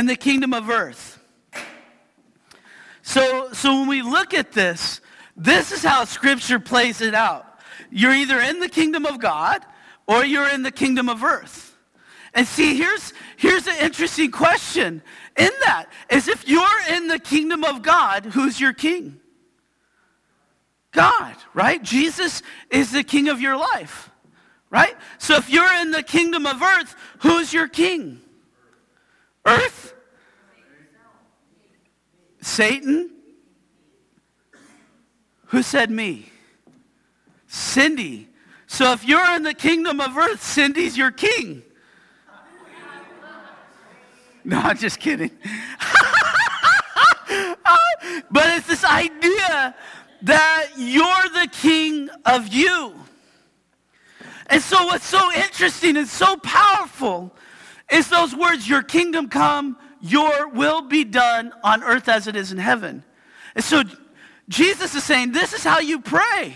and 0.00 0.08
the 0.08 0.16
kingdom 0.16 0.54
of 0.54 0.70
earth. 0.70 1.20
So, 3.02 3.52
so 3.52 3.80
when 3.80 3.86
we 3.86 4.00
look 4.00 4.32
at 4.32 4.50
this, 4.50 5.02
this 5.36 5.72
is 5.72 5.82
how 5.82 6.06
Scripture 6.06 6.58
plays 6.58 7.02
it 7.02 7.12
out. 7.12 7.58
You're 7.90 8.14
either 8.14 8.40
in 8.40 8.60
the 8.60 8.68
kingdom 8.70 9.04
of 9.04 9.20
God 9.20 9.62
or 10.06 10.24
you're 10.24 10.48
in 10.48 10.62
the 10.62 10.70
kingdom 10.70 11.10
of 11.10 11.22
earth. 11.22 11.76
And 12.32 12.46
see, 12.46 12.78
here's, 12.78 13.12
here's 13.36 13.66
an 13.66 13.76
interesting 13.78 14.30
question 14.30 15.02
in 15.36 15.50
that 15.66 15.88
is 16.08 16.28
if 16.28 16.48
you're 16.48 16.66
in 16.92 17.08
the 17.08 17.18
kingdom 17.18 17.62
of 17.62 17.82
God, 17.82 18.24
who's 18.24 18.58
your 18.58 18.72
king? 18.72 19.20
God, 20.92 21.36
right? 21.52 21.82
Jesus 21.82 22.42
is 22.70 22.90
the 22.90 23.04
king 23.04 23.28
of 23.28 23.38
your 23.42 23.58
life, 23.58 24.08
right? 24.70 24.96
So 25.18 25.34
if 25.36 25.50
you're 25.50 25.74
in 25.82 25.90
the 25.90 26.02
kingdom 26.02 26.46
of 26.46 26.62
earth, 26.62 26.96
who's 27.18 27.52
your 27.52 27.68
king? 27.68 28.22
Earth? 29.44 29.94
Satan? 32.40 33.10
Who 35.46 35.62
said 35.62 35.90
me? 35.90 36.30
Cindy. 37.46 38.28
So 38.66 38.92
if 38.92 39.04
you're 39.04 39.34
in 39.34 39.42
the 39.42 39.54
kingdom 39.54 40.00
of 40.00 40.16
earth, 40.16 40.42
Cindy's 40.42 40.96
your 40.96 41.10
king. 41.10 41.62
No, 44.44 44.58
I'm 44.58 44.78
just 44.78 45.00
kidding. 45.00 45.30
but 48.30 48.46
it's 48.56 48.66
this 48.66 48.84
idea 48.84 49.74
that 50.22 50.68
you're 50.76 51.28
the 51.34 51.48
king 51.52 52.08
of 52.24 52.48
you. 52.48 52.94
And 54.46 54.62
so, 54.62 54.86
what's 54.86 55.06
so 55.06 55.32
interesting 55.32 55.96
and 55.96 56.08
so 56.08 56.36
powerful 56.38 57.34
is 57.90 58.08
those 58.08 58.34
words, 58.34 58.68
Your 58.68 58.82
kingdom 58.82 59.28
come, 59.28 59.76
your 60.00 60.48
will 60.48 60.82
be 60.82 61.04
done 61.04 61.52
on 61.62 61.82
earth 61.82 62.08
as 62.08 62.26
it 62.26 62.36
is 62.36 62.52
in 62.52 62.58
heaven. 62.58 63.04
And 63.54 63.64
so 63.64 63.82
Jesus 64.48 64.94
is 64.94 65.04
saying, 65.04 65.32
This 65.32 65.52
is 65.52 65.64
how 65.64 65.80
you 65.80 66.00
pray. 66.00 66.54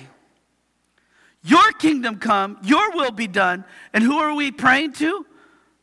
Your 1.42 1.72
kingdom 1.72 2.18
come, 2.18 2.58
your 2.62 2.92
will 2.92 3.10
be 3.10 3.26
done. 3.26 3.64
And 3.92 4.02
who 4.02 4.18
are 4.18 4.34
we 4.34 4.50
praying 4.50 4.94
to? 4.94 5.26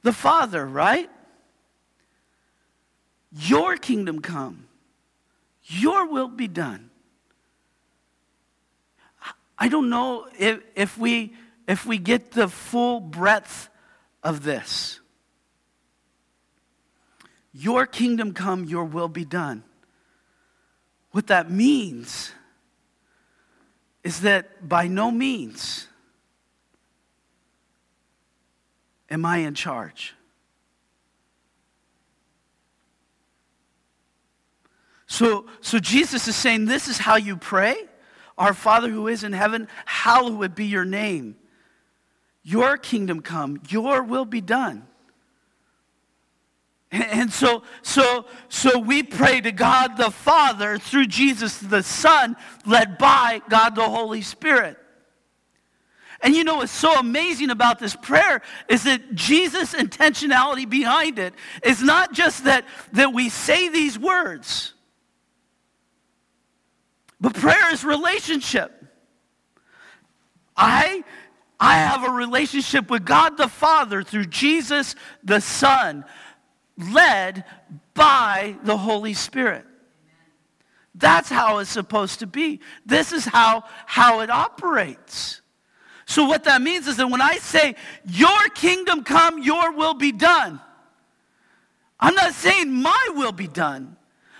The 0.01 0.13
Father, 0.13 0.65
right? 0.65 1.09
Your 3.31 3.77
kingdom 3.77 4.21
come, 4.21 4.67
your 5.63 6.07
will 6.07 6.27
be 6.27 6.47
done. 6.47 6.89
I 9.57 9.67
don't 9.67 9.91
know 9.91 10.27
if, 10.39 10.59
if, 10.75 10.97
we, 10.97 11.35
if 11.67 11.85
we 11.85 11.99
get 11.99 12.31
the 12.31 12.47
full 12.47 12.99
breadth 12.99 13.69
of 14.23 14.43
this. 14.43 15.00
Your 17.53 17.85
kingdom 17.85 18.33
come, 18.33 18.65
your 18.65 18.85
will 18.85 19.09
be 19.09 19.25
done. 19.25 19.63
What 21.11 21.27
that 21.27 21.51
means 21.51 22.31
is 24.03 24.21
that 24.21 24.67
by 24.67 24.87
no 24.87 25.11
means 25.11 25.87
am 29.09 29.25
I 29.25 29.37
in 29.39 29.53
charge. 29.53 30.15
So, 35.05 35.45
so 35.59 35.77
Jesus 35.77 36.29
is 36.29 36.37
saying, 36.37 36.65
This 36.65 36.87
is 36.87 36.97
how 36.97 37.17
you 37.17 37.35
pray. 37.35 37.75
Our 38.37 38.53
Father 38.53 38.89
who 38.89 39.07
is 39.07 39.25
in 39.25 39.33
heaven, 39.33 39.67
hallowed 39.85 40.55
be 40.55 40.65
your 40.65 40.85
name. 40.85 41.35
Your 42.43 42.77
kingdom 42.77 43.21
come, 43.21 43.59
your 43.69 44.03
will 44.03 44.25
be 44.25 44.39
done. 44.41 44.87
And 46.91 47.31
so, 47.31 47.63
so, 47.81 48.25
so 48.49 48.77
we 48.77 49.01
pray 49.01 49.39
to 49.39 49.53
God 49.53 49.95
the 49.95 50.11
Father 50.11 50.77
through 50.77 51.07
Jesus 51.07 51.57
the 51.57 51.83
Son, 51.83 52.35
led 52.65 52.97
by 52.97 53.41
God 53.47 53.75
the 53.75 53.87
Holy 53.87 54.21
Spirit. 54.21 54.77
And 56.21 56.35
you 56.35 56.43
know 56.43 56.57
what's 56.57 56.71
so 56.71 56.99
amazing 56.99 57.49
about 57.49 57.79
this 57.79 57.95
prayer 57.95 58.41
is 58.67 58.83
that 58.83 59.15
Jesus' 59.15 59.73
intentionality 59.73 60.69
behind 60.69 61.17
it 61.17 61.33
is 61.63 61.81
not 61.81 62.13
just 62.13 62.43
that, 62.43 62.65
that 62.91 63.13
we 63.13 63.29
say 63.29 63.69
these 63.69 63.97
words, 63.97 64.73
but 67.21 67.33
prayer 67.33 67.73
is 67.73 67.83
relationship. 67.83 68.85
I, 70.55 71.03
I 71.59 71.75
have 71.75 72.03
a 72.03 72.11
relationship 72.11 72.89
with 72.91 73.05
God 73.05 73.37
the 73.37 73.47
Father 73.47 74.03
through 74.03 74.25
Jesus 74.25 74.95
the 75.23 75.39
Son 75.39 76.03
led 76.89 77.43
by 77.93 78.55
the 78.63 78.77
Holy 78.77 79.13
Spirit. 79.13 79.65
That's 80.95 81.29
how 81.29 81.59
it's 81.59 81.69
supposed 81.69 82.19
to 82.19 82.27
be. 82.27 82.59
This 82.85 83.11
is 83.11 83.25
how, 83.25 83.63
how 83.85 84.19
it 84.19 84.29
operates. 84.29 85.41
So, 86.05 86.25
what 86.25 86.43
that 86.43 86.61
means 86.61 86.87
is 86.87 86.97
that 86.97 87.07
when 87.07 87.21
I 87.21 87.37
say, 87.37 87.75
Your 88.05 88.49
kingdom 88.55 89.03
come, 89.03 89.41
your 89.41 89.71
will 89.71 89.93
be 89.93 90.11
done, 90.11 90.59
I'm 91.99 92.15
not 92.15 92.33
saying 92.33 92.71
my 92.71 93.09
will 93.11 93.31
be 93.31 93.47
done. 93.47 93.95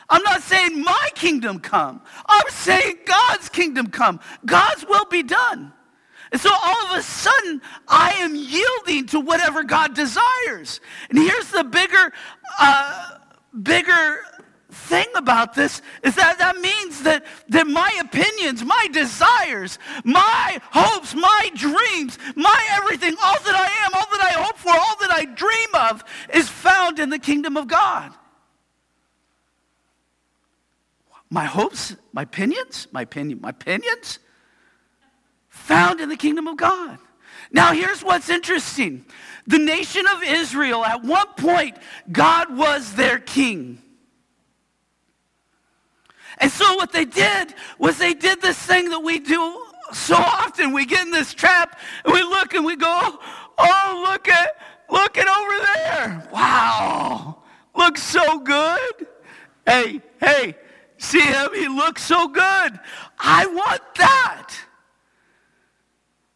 I'm 0.09 0.23
not 0.23 0.41
saying 0.41 0.83
my 0.83 1.09
kingdom 1.15 1.59
come. 1.59 2.01
I'm 2.25 2.49
saying 2.49 2.97
God's 3.05 3.47
kingdom 3.47 3.87
come. 3.87 4.19
God's 4.45 4.85
will 4.85 5.05
be 5.05 5.23
done. 5.23 5.71
And 6.31 6.39
so 6.39 6.49
all 6.49 6.85
of 6.87 6.97
a 6.97 7.01
sudden, 7.01 7.61
I 7.87 8.13
am 8.13 8.35
yielding 8.35 9.05
to 9.07 9.19
whatever 9.19 9.63
God 9.63 9.93
desires. 9.93 10.79
And 11.09 11.19
here's 11.19 11.51
the 11.51 11.63
bigger 11.63 12.13
uh, 12.59 13.17
bigger 13.61 14.21
thing 14.69 15.07
about 15.15 15.53
this 15.53 15.81
is 16.03 16.15
that 16.15 16.39
that 16.39 16.57
means 16.57 17.03
that, 17.03 17.25
that 17.49 17.67
my 17.67 17.91
opinions, 17.99 18.63
my 18.63 18.87
desires, 18.93 19.77
my 20.05 20.59
hopes, 20.71 21.13
my 21.13 21.51
dreams, 21.53 22.17
my 22.35 22.67
everything, 22.71 23.13
all 23.21 23.39
that 23.43 23.55
I 23.55 23.85
am, 23.85 23.91
all 23.93 24.17
that 24.17 24.21
I 24.21 24.41
hope 24.41 24.57
for, 24.57 24.71
all 24.71 24.95
that 25.01 25.11
I 25.11 25.25
dream 25.25 25.69
of 25.73 26.03
is 26.33 26.47
found 26.47 26.99
in 26.99 27.09
the 27.09 27.19
kingdom 27.19 27.57
of 27.57 27.67
God. 27.67 28.13
My 31.29 31.45
hopes, 31.45 31.95
my 32.13 32.23
opinions, 32.23 32.87
my 32.91 33.01
opinion, 33.01 33.39
my 33.41 33.49
opinions 33.49 34.19
found 35.61 36.01
in 36.01 36.09
the 36.09 36.17
kingdom 36.17 36.47
of 36.47 36.57
God. 36.57 36.97
Now, 37.51 37.73
here's 37.73 38.03
what's 38.03 38.29
interesting. 38.29 39.05
The 39.47 39.57
nation 39.57 40.05
of 40.07 40.23
Israel, 40.23 40.85
at 40.85 41.03
one 41.03 41.27
point, 41.37 41.77
God 42.11 42.55
was 42.55 42.93
their 42.93 43.19
king. 43.19 43.81
And 46.37 46.51
so 46.51 46.75
what 46.75 46.91
they 46.91 47.05
did 47.05 47.53
was 47.77 47.97
they 47.97 48.13
did 48.13 48.41
this 48.41 48.57
thing 48.57 48.89
that 48.89 49.01
we 49.01 49.19
do 49.19 49.63
so 49.93 50.15
often. 50.15 50.71
We 50.73 50.85
get 50.85 51.05
in 51.05 51.11
this 51.11 51.33
trap 51.33 51.79
and 52.05 52.13
we 52.13 52.23
look 52.23 52.53
and 52.53 52.65
we 52.65 52.75
go, 52.75 53.19
oh, 53.57 54.07
look 54.09 54.27
at, 54.27 54.55
look 54.89 55.17
at 55.17 55.27
over 55.27 55.65
there. 55.75 56.29
Wow, 56.31 57.43
looks 57.75 58.01
so 58.01 58.39
good. 58.39 59.07
Hey, 59.65 60.01
hey, 60.19 60.55
see 60.97 61.21
him? 61.21 61.49
He 61.53 61.67
looks 61.67 62.03
so 62.03 62.27
good. 62.27 62.79
I 63.19 63.45
want 63.45 63.81
that. 63.97 64.55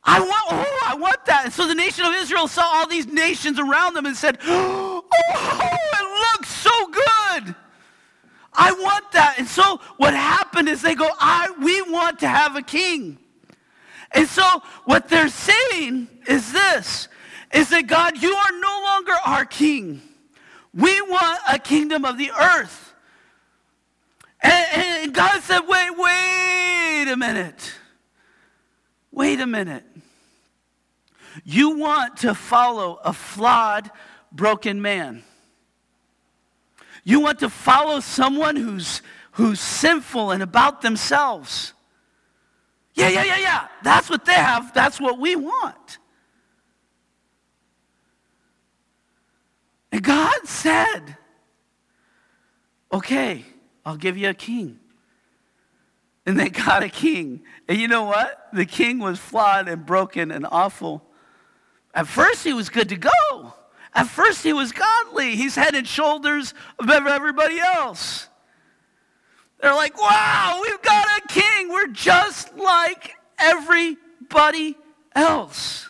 I 0.05 0.19
want, 0.19 0.45
oh, 0.51 0.79
I 0.85 0.95
want 0.95 1.25
that. 1.25 1.45
And 1.45 1.53
so 1.53 1.67
the 1.67 1.74
nation 1.74 2.05
of 2.05 2.13
Israel 2.13 2.47
saw 2.47 2.63
all 2.63 2.88
these 2.88 3.07
nations 3.07 3.57
around 3.59 3.95
them 3.95 4.05
and 4.05 4.15
said, 4.15 4.38
oh, 4.45 5.03
it 5.12 6.38
looks 6.38 6.50
so 6.50 6.88
good. 6.88 7.55
I 8.53 8.71
want 8.71 9.12
that. 9.13 9.35
And 9.39 9.47
so 9.47 9.81
what 9.97 10.13
happened 10.13 10.69
is 10.69 10.81
they 10.81 10.95
go, 10.95 11.09
I, 11.19 11.53
we 11.62 11.81
want 11.91 12.19
to 12.19 12.27
have 12.27 12.55
a 12.55 12.62
king. 12.62 13.17
And 14.12 14.27
so 14.27 14.43
what 14.85 15.09
they're 15.09 15.27
saying 15.27 16.07
is 16.27 16.53
this, 16.53 17.07
is 17.53 17.69
that 17.69 17.88
God, 17.88 18.21
you 18.21 18.33
are 18.33 18.51
no 18.59 18.81
longer 18.85 19.13
our 19.25 19.45
king. 19.45 20.01
We 20.74 21.01
want 21.01 21.39
a 21.51 21.57
kingdom 21.57 22.05
of 22.05 22.17
the 22.17 22.31
earth. 22.31 22.93
And, 24.41 24.67
and 24.74 25.13
God 25.13 25.41
said, 25.41 25.62
wait, 25.62 25.97
wait 25.97 27.12
a 27.12 27.17
minute. 27.17 27.74
Wait 29.12 29.39
a 29.39 29.47
minute. 29.47 29.83
You 31.45 31.77
want 31.77 32.17
to 32.17 32.33
follow 32.33 32.99
a 33.03 33.13
flawed, 33.13 33.91
broken 34.31 34.81
man. 34.81 35.23
You 37.03 37.19
want 37.19 37.39
to 37.39 37.49
follow 37.49 37.99
someone 37.99 38.55
who's, 38.55 39.03
who's 39.33 39.59
sinful 39.59 40.31
and 40.31 40.41
about 40.41 40.81
themselves. 40.81 41.73
Yeah, 42.95 43.09
yeah, 43.09 43.23
yeah, 43.25 43.37
yeah. 43.37 43.67
That's 43.83 44.09
what 44.09 44.25
they 44.25 44.33
have. 44.33 44.73
That's 44.73 44.99
what 44.99 45.19
we 45.19 45.35
want. 45.35 45.99
And 49.91 50.01
God 50.01 50.45
said, 50.45 51.15
okay, 52.91 53.45
I'll 53.85 53.97
give 53.97 54.17
you 54.17 54.29
a 54.29 54.33
king. 54.33 54.79
And 56.25 56.39
they 56.39 56.49
got 56.65 56.81
a 56.81 56.89
king. 56.89 57.43
And 57.67 57.77
you 57.77 57.87
know 57.87 58.05
what? 58.05 58.47
The 58.51 58.65
king 58.65 58.97
was 58.97 59.19
flawed 59.19 59.67
and 59.67 59.85
broken 59.85 60.31
and 60.31 60.47
awful. 60.49 61.04
At 61.95 62.07
first, 62.07 62.43
he 62.43 62.53
was 62.53 62.69
good 62.69 62.89
to 62.89 62.97
go. 62.97 63.53
At 63.93 64.07
first, 64.07 64.43
he 64.43 64.51
was 64.51 64.73
godly. 64.73 65.37
He's 65.37 65.55
head 65.55 65.73
and 65.73 65.87
shoulders 65.87 66.53
above 66.77 67.07
everybody 67.07 67.59
else. 67.59 68.27
They're 69.61 69.73
like, 69.73 69.99
wow, 69.99 70.59
we've 70.61 70.81
got 70.81 71.07
a 71.17 71.27
king. 71.29 71.69
We're 71.69 71.88
just 71.88 72.53
like 72.58 73.15
everybody 73.39 74.75
else. 75.15 75.88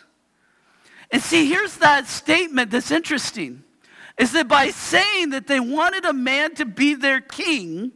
And 1.10 1.20
see, 1.20 1.48
here's 1.48 1.78
that 1.78 2.06
statement 2.06 2.70
that's 2.70 2.92
interesting 2.92 3.64
is 4.18 4.32
that 4.32 4.48
by 4.48 4.70
saying 4.70 5.30
that 5.30 5.46
they 5.46 5.60
wanted 5.60 6.04
a 6.04 6.12
man 6.12 6.54
to 6.54 6.64
be 6.64 6.94
their 6.94 7.20
king, 7.20 7.92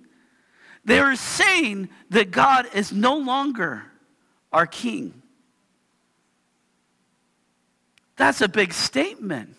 they 0.84 1.00
were 1.00 1.16
saying 1.16 1.88
that 2.10 2.30
God 2.30 2.66
is 2.74 2.92
no 2.92 3.16
longer 3.16 3.84
our 4.52 4.66
king. 4.66 5.19
That's 8.20 8.42
a 8.42 8.48
big 8.48 8.74
statement. 8.74 9.56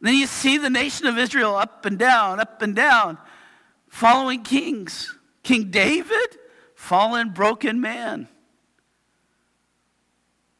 Then 0.00 0.14
you 0.14 0.26
see 0.26 0.56
the 0.56 0.70
nation 0.70 1.06
of 1.06 1.18
Israel 1.18 1.56
up 1.56 1.84
and 1.84 1.98
down, 1.98 2.40
up 2.40 2.62
and 2.62 2.74
down, 2.74 3.18
following 3.86 4.42
kings. 4.42 5.14
King 5.42 5.70
David, 5.70 6.38
fallen, 6.74 7.32
broken 7.32 7.82
man. 7.82 8.28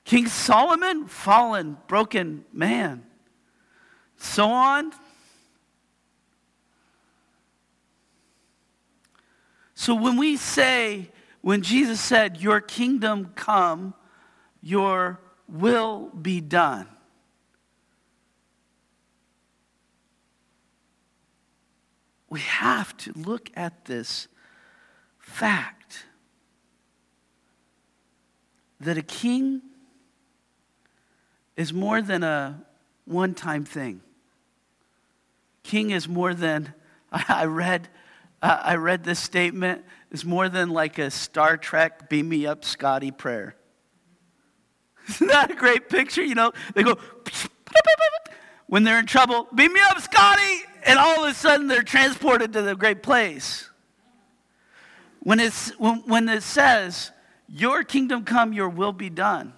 King 0.05 0.27
Solomon, 0.27 1.07
fallen, 1.07 1.79
broken 1.89 2.45
man. 2.53 3.07
So 4.19 4.51
on. 4.51 4.93
So 9.75 9.95
when 9.95 10.19
we 10.19 10.37
say, 10.37 11.11
when 11.41 11.63
Jesus 11.63 11.99
said, 11.99 12.43
Your 12.43 12.61
kingdom 12.61 13.33
come, 13.35 13.95
your 14.61 15.19
will 15.55 16.11
be 16.11 16.41
done. 16.41 16.89
we 22.35 22.41
have 22.41 22.97
to 22.97 23.13
look 23.15 23.49
at 23.55 23.85
this 23.85 24.27
fact 25.21 26.05
that 28.81 28.99
a 28.99 29.03
king 29.03 29.63
is 31.57 31.73
more 31.73 32.03
than 32.03 32.25
a 32.25 32.61
one 33.05 33.35
time 33.35 33.65
thing. 33.65 34.01
King 35.63 35.91
is 35.91 36.09
more 36.09 36.35
than, 36.35 36.75
I 37.13 37.45
read, 37.45 37.89
I 38.43 38.75
read 38.75 39.05
this 39.05 39.21
statement, 39.21 39.85
is 40.11 40.25
more 40.25 40.49
than 40.49 40.71
like 40.71 40.99
a 40.99 41.13
Star 41.13 41.57
Trek 41.57 42.11
beam 42.11 42.29
me 42.29 42.47
up 42.47 42.65
Scotty 42.65 43.13
prayer. 43.13 43.55
Isn't 45.09 45.29
that 45.29 45.51
a 45.51 45.55
great 45.55 45.89
picture? 45.89 46.23
You 46.23 46.35
know, 46.35 46.53
they 46.75 46.83
go, 46.83 46.99
when 48.67 48.85
they're 48.85 48.99
in 48.99 49.07
trouble, 49.07 49.49
beam 49.55 49.73
me 49.73 49.81
up, 49.91 50.01
Scotty! 50.01 50.63
and 50.85 50.99
all 50.99 51.25
of 51.25 51.31
a 51.31 51.35
sudden 51.35 51.67
they're 51.67 51.83
transported 51.83 52.53
to 52.53 52.63
the 52.63 52.77
great 52.77 53.03
place. 53.03 53.69
When, 55.21 55.41
it's, 55.41 55.71
when, 55.79 56.03
when 56.07 56.29
it 56.29 56.43
says, 56.43 57.11
Your 57.49 57.83
kingdom 57.83 58.25
come, 58.25 58.53
your 58.53 58.69
will 58.69 58.93
be 58.93 59.11
done, 59.11 59.55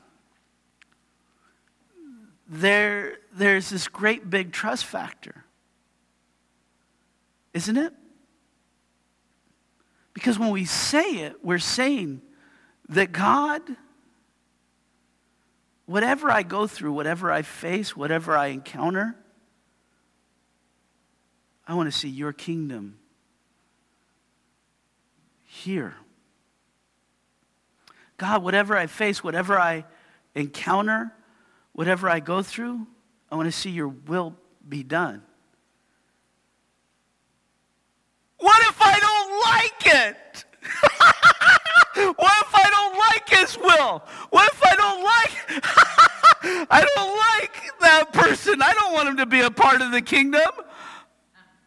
there, 2.48 3.18
there's 3.32 3.70
this 3.70 3.88
great 3.88 4.30
big 4.30 4.52
trust 4.52 4.84
factor. 4.84 5.44
Isn't 7.52 7.76
it? 7.76 7.92
Because 10.14 10.38
when 10.38 10.50
we 10.50 10.64
say 10.64 11.16
it, 11.16 11.44
we're 11.44 11.58
saying 11.58 12.22
that 12.88 13.12
God, 13.12 13.62
whatever 15.86 16.30
I 16.30 16.42
go 16.42 16.66
through, 16.66 16.92
whatever 16.92 17.32
I 17.32 17.42
face, 17.42 17.96
whatever 17.96 18.36
I 18.36 18.48
encounter, 18.48 19.16
I 21.66 21.74
want 21.74 21.90
to 21.90 21.96
see 21.96 22.08
your 22.08 22.32
kingdom 22.32 22.98
here. 25.44 25.94
God, 28.18 28.42
whatever 28.42 28.76
I 28.76 28.86
face, 28.86 29.22
whatever 29.22 29.58
I 29.58 29.84
encounter, 30.34 31.12
whatever 31.72 32.08
I 32.08 32.20
go 32.20 32.42
through, 32.42 32.86
I 33.30 33.36
want 33.36 33.46
to 33.46 33.52
see 33.52 33.70
your 33.70 33.88
will 33.88 34.34
be 34.68 34.82
done. 34.82 35.22
What 38.38 38.60
if 38.68 38.80
I 38.80 39.00
don't 39.00 39.40
like 39.42 39.94
it? 39.94 40.44
what 41.96 42.32
if 42.46 42.54
I 42.54 42.70
don't 42.70 42.98
like 42.98 43.28
his 43.28 43.58
will? 43.58 44.02
What 44.30 44.52
if 44.52 44.62
I 44.62 44.76
don't 44.76 45.02
like 45.02 45.66
I 46.70 46.86
don't 46.94 47.16
like 47.16 47.80
that 47.80 48.12
person. 48.12 48.62
I 48.62 48.72
don't 48.74 48.92
want 48.92 49.08
him 49.08 49.16
to 49.18 49.26
be 49.26 49.40
a 49.40 49.50
part 49.50 49.80
of 49.80 49.90
the 49.90 50.02
kingdom. 50.02 50.50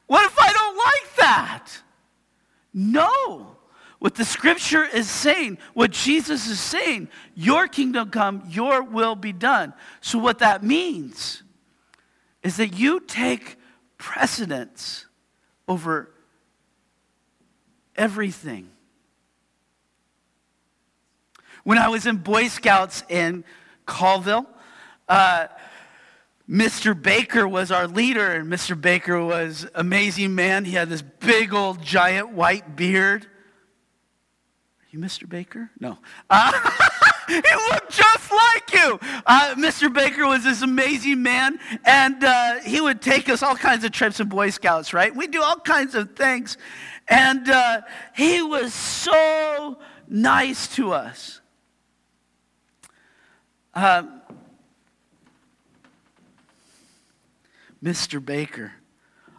What 0.07 0.25
if 0.25 0.37
I 0.39 0.53
don't 0.53 0.77
like 0.77 1.15
that? 1.17 1.81
No. 2.73 3.55
What 3.99 4.15
the 4.15 4.23
scripture 4.23 4.85
is 4.85 5.09
saying, 5.09 5.57
what 5.73 5.91
Jesus 5.91 6.47
is 6.47 6.59
saying, 6.59 7.09
your 7.35 7.67
kingdom 7.67 8.09
come, 8.09 8.43
your 8.47 8.81
will 8.81 9.15
be 9.15 9.33
done. 9.33 9.73
So, 9.99 10.17
what 10.17 10.39
that 10.39 10.63
means 10.63 11.43
is 12.41 12.57
that 12.57 12.69
you 12.69 13.01
take 13.01 13.57
precedence 13.97 15.05
over 15.67 16.11
everything. 17.97 18.69
When 21.69 21.77
I 21.77 21.89
was 21.89 22.07
in 22.07 22.17
Boy 22.17 22.47
Scouts 22.47 23.03
in 23.09 23.43
Colville, 23.85 24.47
uh, 25.07 25.49
Mr. 26.49 26.99
Baker 26.99 27.47
was 27.47 27.69
our 27.69 27.87
leader, 27.87 28.31
and 28.31 28.51
Mr. 28.51 28.73
Baker 28.81 29.23
was 29.23 29.67
amazing 29.75 30.33
man. 30.33 30.65
He 30.65 30.71
had 30.71 30.89
this 30.89 31.03
big 31.03 31.53
old 31.53 31.83
giant 31.83 32.31
white 32.31 32.75
beard. 32.75 33.25
Are 33.25 34.87
you 34.89 34.97
Mr. 34.97 35.29
Baker? 35.29 35.69
No. 35.79 35.99
Uh, 36.31 36.51
he 37.27 37.35
looked 37.35 37.91
just 37.91 38.31
like 38.31 38.73
you. 38.73 38.99
Uh, 39.27 39.53
Mr. 39.55 39.93
Baker 39.93 40.25
was 40.25 40.43
this 40.43 40.63
amazing 40.63 41.21
man, 41.21 41.59
and 41.85 42.23
uh, 42.23 42.61
he 42.61 42.81
would 42.81 42.99
take 42.99 43.29
us 43.29 43.43
all 43.43 43.55
kinds 43.55 43.83
of 43.83 43.91
trips 43.91 44.19
in 44.19 44.27
Boy 44.27 44.49
Scouts, 44.49 44.91
right? 44.91 45.15
We 45.15 45.27
do 45.27 45.43
all 45.43 45.57
kinds 45.57 45.93
of 45.93 46.15
things. 46.15 46.57
And 47.07 47.47
uh, 47.47 47.81
he 48.15 48.41
was 48.41 48.73
so 48.73 49.77
nice 50.07 50.67
to 50.77 50.93
us. 50.93 51.41
Um, 53.81 54.21
Mr. 57.81 58.23
Baker. 58.23 58.73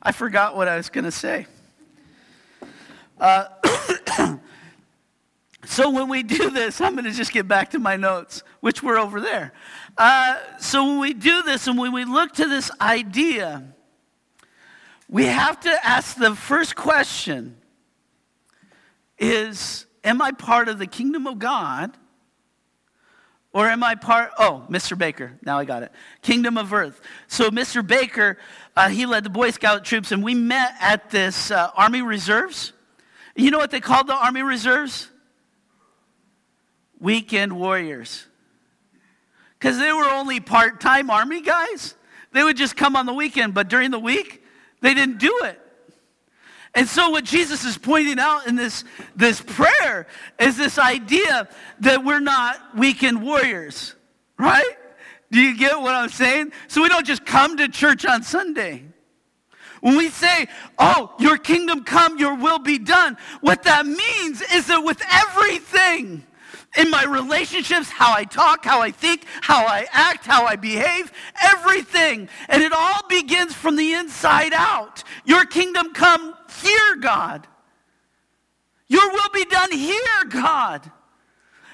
I 0.02 0.12
forgot 0.12 0.56
what 0.56 0.66
I 0.66 0.78
was 0.78 0.88
going 0.88 1.04
to 1.04 1.10
say. 1.10 1.46
Uh, 3.20 3.48
so 5.66 5.90
when 5.90 6.08
we 6.08 6.22
do 6.22 6.48
this, 6.48 6.80
I'm 6.80 6.94
going 6.94 7.04
to 7.04 7.10
just 7.10 7.32
get 7.32 7.48
back 7.48 7.72
to 7.72 7.78
my 7.78 7.96
notes, 7.96 8.42
which 8.60 8.82
were 8.82 8.96
over 8.96 9.20
there. 9.20 9.52
Uh, 9.98 10.38
so 10.58 10.86
when 10.86 11.00
we 11.00 11.12
do 11.12 11.42
this 11.42 11.66
and 11.66 11.78
when 11.78 11.92
we 11.92 12.06
look 12.06 12.32
to 12.36 12.48
this 12.48 12.70
idea, 12.80 13.62
we 15.06 15.26
have 15.26 15.60
to 15.60 15.86
ask 15.86 16.16
the 16.16 16.34
first 16.34 16.76
question 16.76 17.58
is, 19.18 19.84
am 20.02 20.22
I 20.22 20.32
part 20.32 20.70
of 20.70 20.78
the 20.78 20.86
kingdom 20.86 21.26
of 21.26 21.38
God? 21.38 21.94
Or 23.52 23.66
am 23.66 23.82
I 23.82 23.96
part? 23.96 24.30
Oh, 24.38 24.64
Mr. 24.70 24.96
Baker. 24.96 25.32
Now 25.44 25.58
I 25.58 25.64
got 25.64 25.82
it. 25.82 25.90
Kingdom 26.22 26.56
of 26.56 26.72
Earth. 26.72 27.00
So 27.26 27.50
Mr. 27.50 27.84
Baker, 27.84 28.38
uh, 28.76 28.88
he 28.88 29.06
led 29.06 29.24
the 29.24 29.30
Boy 29.30 29.50
Scout 29.50 29.84
troops, 29.84 30.12
and 30.12 30.22
we 30.22 30.34
met 30.34 30.74
at 30.80 31.10
this 31.10 31.50
uh, 31.50 31.70
Army 31.76 32.02
Reserves. 32.02 32.72
You 33.34 33.50
know 33.50 33.58
what 33.58 33.72
they 33.72 33.80
called 33.80 34.06
the 34.06 34.14
Army 34.14 34.42
Reserves? 34.42 35.08
Weekend 37.00 37.52
Warriors. 37.52 38.26
Because 39.58 39.78
they 39.78 39.92
were 39.92 40.08
only 40.08 40.38
part 40.38 40.80
time 40.80 41.10
Army 41.10 41.40
guys. 41.40 41.94
They 42.32 42.44
would 42.44 42.56
just 42.56 42.76
come 42.76 42.94
on 42.94 43.06
the 43.06 43.12
weekend, 43.12 43.54
but 43.54 43.68
during 43.68 43.90
the 43.90 43.98
week, 43.98 44.44
they 44.80 44.94
didn't 44.94 45.18
do 45.18 45.40
it. 45.44 45.60
And 46.74 46.88
so, 46.88 47.10
what 47.10 47.24
Jesus 47.24 47.64
is 47.64 47.76
pointing 47.76 48.18
out 48.18 48.46
in 48.46 48.54
this, 48.54 48.84
this 49.16 49.40
prayer 49.40 50.06
is 50.38 50.56
this 50.56 50.78
idea 50.78 51.48
that 51.80 52.04
we're 52.04 52.20
not 52.20 52.76
weekend 52.76 53.22
warriors, 53.22 53.96
right? 54.38 54.76
Do 55.32 55.40
you 55.40 55.56
get 55.56 55.80
what 55.80 55.94
I'm 55.94 56.08
saying? 56.08 56.52
So, 56.68 56.82
we 56.82 56.88
don't 56.88 57.06
just 57.06 57.26
come 57.26 57.56
to 57.56 57.68
church 57.68 58.06
on 58.06 58.22
Sunday. 58.22 58.84
When 59.80 59.96
we 59.96 60.10
say, 60.10 60.46
Oh, 60.78 61.12
your 61.18 61.38
kingdom 61.38 61.82
come, 61.82 62.18
your 62.18 62.36
will 62.36 62.60
be 62.60 62.78
done, 62.78 63.16
what 63.40 63.64
that 63.64 63.86
means 63.86 64.40
is 64.40 64.66
that 64.68 64.80
with 64.80 65.02
everything, 65.10 66.24
in 66.76 66.90
my 66.90 67.04
relationships, 67.04 67.88
how 67.90 68.14
I 68.14 68.24
talk, 68.24 68.64
how 68.64 68.80
I 68.80 68.92
think, 68.92 69.24
how 69.40 69.66
I 69.66 69.86
act, 69.90 70.24
how 70.24 70.46
I 70.46 70.56
behave, 70.56 71.12
everything. 71.42 72.28
And 72.48 72.62
it 72.62 72.72
all 72.72 73.00
begins 73.08 73.54
from 73.54 73.74
the 73.74 73.94
inside 73.94 74.52
out. 74.54 75.02
Your 75.24 75.44
kingdom 75.44 75.92
come 75.92 76.36
here, 76.50 76.96
God. 76.96 77.46
Your 78.88 79.10
will 79.12 79.30
be 79.32 79.44
done 79.44 79.70
here, 79.70 80.24
God. 80.28 80.90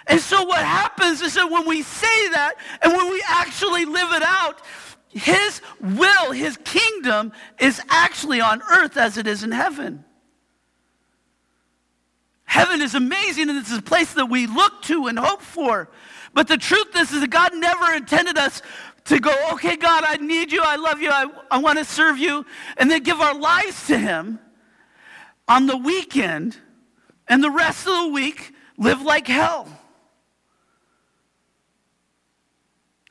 And 0.07 0.21
so 0.21 0.45
what 0.45 0.59
happens 0.59 1.21
is 1.21 1.35
that 1.35 1.51
when 1.51 1.67
we 1.67 1.83
say 1.83 2.29
that 2.29 2.55
and 2.83 2.93
when 2.93 3.11
we 3.11 3.23
actually 3.27 3.85
live 3.85 4.13
it 4.13 4.23
out, 4.23 4.61
his 5.09 5.61
will, 5.81 6.33
his 6.33 6.59
kingdom 6.59 7.33
is 7.59 7.81
actually 7.89 8.41
on 8.41 8.63
earth 8.71 8.97
as 8.97 9.17
it 9.17 9.27
is 9.27 9.43
in 9.43 9.51
heaven. 9.51 10.05
Heaven 12.45 12.83
is 12.83 12.95
amazing 12.95 13.49
and 13.49 13.59
it's 13.59 13.73
a 13.73 13.83
place 13.83 14.13
that 14.15 14.27
we 14.27 14.47
look 14.47 14.83
to 14.83 15.07
and 15.07 15.19
hope 15.19 15.43
for. 15.43 15.89
But 16.35 16.49
the 16.49 16.59
truth 16.59 16.95
is, 16.97 17.13
is 17.13 17.23
that 17.23 17.31
God 17.31 17.55
never 17.55 17.93
intended 17.95 18.39
us 18.39 18.63
to 19.07 19.19
go, 19.19 19.35
okay, 19.53 19.77
God, 19.77 20.05
I 20.07 20.17
need 20.17 20.53
you, 20.53 20.61
I 20.63 20.77
love 20.77 21.01
you, 21.01 21.11
I, 21.11 21.27
I 21.51 21.59
want 21.59 21.79
to 21.79 21.85
serve 21.85 22.19
you, 22.19 22.45
and 22.77 22.91
then 22.91 23.03
give 23.03 23.21
our 23.21 23.35
lives 23.35 23.87
to 23.87 23.99
Him 23.99 24.39
on 25.49 25.67
the 25.67 25.77
weekend 25.77 26.57
and 27.29 27.43
the 27.43 27.51
rest 27.51 27.87
of 27.87 28.05
the 28.05 28.09
week 28.13 28.53
live 28.79 29.03
like 29.03 29.27
hell. 29.27 29.69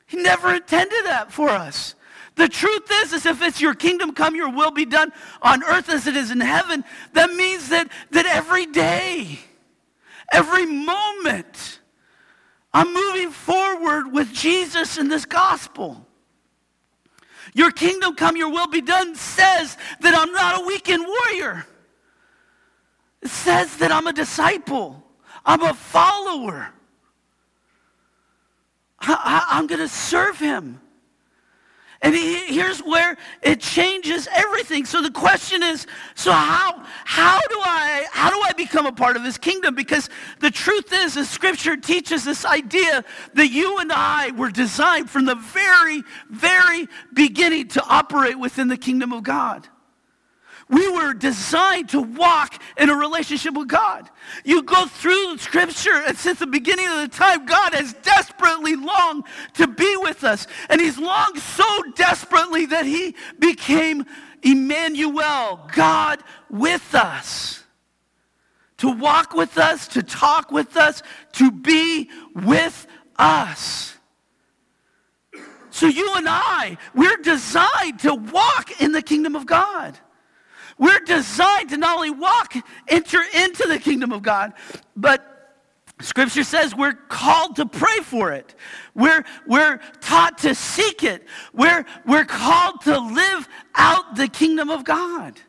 He 0.06 0.18
never 0.18 0.54
intended 0.54 1.04
that 1.04 1.32
for 1.32 1.48
us. 1.48 1.94
The 2.36 2.48
truth 2.48 2.88
is, 3.02 3.12
is 3.12 3.26
if 3.26 3.42
it's 3.42 3.60
your 3.60 3.74
kingdom 3.74 4.12
come, 4.12 4.36
your 4.36 4.50
will 4.50 4.70
be 4.70 4.84
done 4.84 5.10
on 5.40 5.64
earth 5.64 5.88
as 5.88 6.06
it 6.06 6.16
is 6.16 6.30
in 6.30 6.40
heaven, 6.40 6.84
that 7.14 7.32
means 7.32 7.70
that, 7.70 7.90
that 8.10 8.26
every 8.26 8.66
day, 8.66 9.38
every 10.30 10.66
moment, 10.66 11.80
I'm 12.74 12.92
moving 12.92 13.30
forward 13.30 14.12
with 14.12 14.32
Jesus 14.34 14.98
in 14.98 15.08
this 15.08 15.24
gospel. 15.24 16.06
Your 17.54 17.70
kingdom 17.70 18.14
come, 18.16 18.36
your 18.36 18.50
will 18.50 18.68
be 18.68 18.82
done 18.82 19.14
says 19.14 19.78
that 20.00 20.14
I'm 20.14 20.30
not 20.32 20.60
a 20.60 20.66
weekend 20.66 21.06
warrior. 21.06 21.66
It 23.22 23.28
says 23.28 23.76
that 23.78 23.90
I'm 23.90 24.06
a 24.06 24.12
disciple. 24.12 25.02
I'm 25.44 25.62
a 25.62 25.74
follower. 25.74 26.68
I, 29.00 29.46
am 29.58 29.66
going 29.66 29.80
to 29.80 29.88
serve 29.88 30.38
him. 30.38 30.80
And 32.02 32.14
here's 32.14 32.80
where 32.80 33.16
it 33.42 33.60
changes 33.60 34.28
everything. 34.32 34.84
So 34.84 35.00
the 35.00 35.10
question 35.10 35.62
is, 35.62 35.86
so 36.14 36.30
how, 36.30 36.82
how 37.04 37.40
do 37.48 37.58
I 37.58 38.06
how 38.10 38.30
do 38.30 38.40
I 38.44 38.52
become 38.52 38.86
a 38.86 38.92
part 38.92 39.16
of 39.16 39.24
his 39.24 39.38
kingdom? 39.38 39.74
Because 39.74 40.10
the 40.40 40.50
truth 40.50 40.92
is, 40.92 41.14
the 41.14 41.24
scripture 41.24 41.76
teaches 41.76 42.24
this 42.24 42.44
idea 42.44 43.04
that 43.34 43.48
you 43.48 43.78
and 43.78 43.90
I 43.92 44.30
were 44.32 44.50
designed 44.50 45.08
from 45.08 45.24
the 45.24 45.36
very, 45.36 46.02
very 46.30 46.86
beginning 47.14 47.68
to 47.68 47.82
operate 47.84 48.38
within 48.38 48.68
the 48.68 48.76
kingdom 48.76 49.12
of 49.12 49.22
God. 49.22 49.66
We 50.68 50.90
were 50.90 51.14
designed 51.14 51.90
to 51.90 52.00
walk 52.00 52.60
in 52.76 52.90
a 52.90 52.94
relationship 52.94 53.54
with 53.54 53.68
God. 53.68 54.10
You 54.44 54.64
go 54.64 54.86
through 54.86 55.34
the 55.34 55.38
scripture, 55.38 56.02
and 56.06 56.18
since 56.18 56.40
the 56.40 56.46
beginning 56.46 56.88
of 56.88 56.98
the 57.02 57.08
time, 57.08 57.46
God 57.46 57.72
has 57.72 57.92
desperately 58.02 58.74
longed 58.74 59.24
to 59.54 59.68
be 59.68 59.96
with 59.98 60.24
us. 60.24 60.48
And 60.68 60.80
He's 60.80 60.98
longed 60.98 61.38
so 61.38 61.82
desperately 61.94 62.66
that 62.66 62.84
He 62.84 63.14
became 63.38 64.06
Emmanuel, 64.42 65.68
God 65.72 66.24
with 66.50 66.94
us. 66.96 67.62
To 68.78 68.90
walk 68.90 69.34
with 69.34 69.58
us, 69.58 69.86
to 69.88 70.02
talk 70.02 70.50
with 70.50 70.76
us, 70.76 71.02
to 71.32 71.52
be 71.52 72.10
with 72.34 72.88
us. 73.16 73.94
So 75.70 75.86
you 75.86 76.12
and 76.14 76.26
I, 76.28 76.76
we're 76.94 77.18
designed 77.18 78.00
to 78.00 78.14
walk 78.14 78.80
in 78.80 78.92
the 78.92 79.02
kingdom 79.02 79.36
of 79.36 79.46
God. 79.46 79.98
We're 80.78 81.00
designed 81.00 81.70
to 81.70 81.76
not 81.76 81.96
only 81.96 82.10
walk, 82.10 82.54
enter 82.88 83.22
into 83.34 83.66
the 83.66 83.78
kingdom 83.78 84.12
of 84.12 84.22
God, 84.22 84.52
but 84.94 85.36
Scripture 86.00 86.44
says 86.44 86.74
we're 86.74 86.92
called 86.92 87.56
to 87.56 87.66
pray 87.66 87.98
for 88.02 88.32
it. 88.32 88.54
We're, 88.94 89.24
we're 89.46 89.80
taught 90.00 90.38
to 90.38 90.54
seek 90.54 91.02
it. 91.02 91.26
We're, 91.54 91.86
we're 92.04 92.26
called 92.26 92.82
to 92.82 92.98
live 92.98 93.48
out 93.74 94.16
the 94.16 94.28
kingdom 94.28 94.68
of 94.68 94.84
God. 94.84 95.40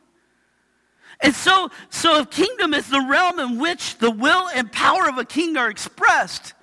And 1.20 1.36
so, 1.36 1.70
so 1.90 2.20
if 2.20 2.30
kingdom 2.30 2.74
is 2.74 2.88
the 2.90 3.02
realm 3.02 3.40
in 3.40 3.60
which 3.60 3.98
the 3.98 4.12
will 4.12 4.48
and 4.50 4.72
power 4.72 5.10
of 5.10 5.18
a 5.18 5.26
king 5.26 5.58
are 5.58 5.70
expressed, 5.70 6.54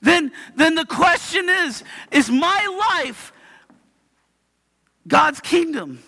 then, 0.00 0.30
then 0.54 0.76
the 0.76 0.84
question 0.84 1.48
is, 1.48 1.82
is 2.12 2.30
my 2.30 2.94
life 3.00 3.32
God's 5.08 5.40
kingdom? 5.40 6.02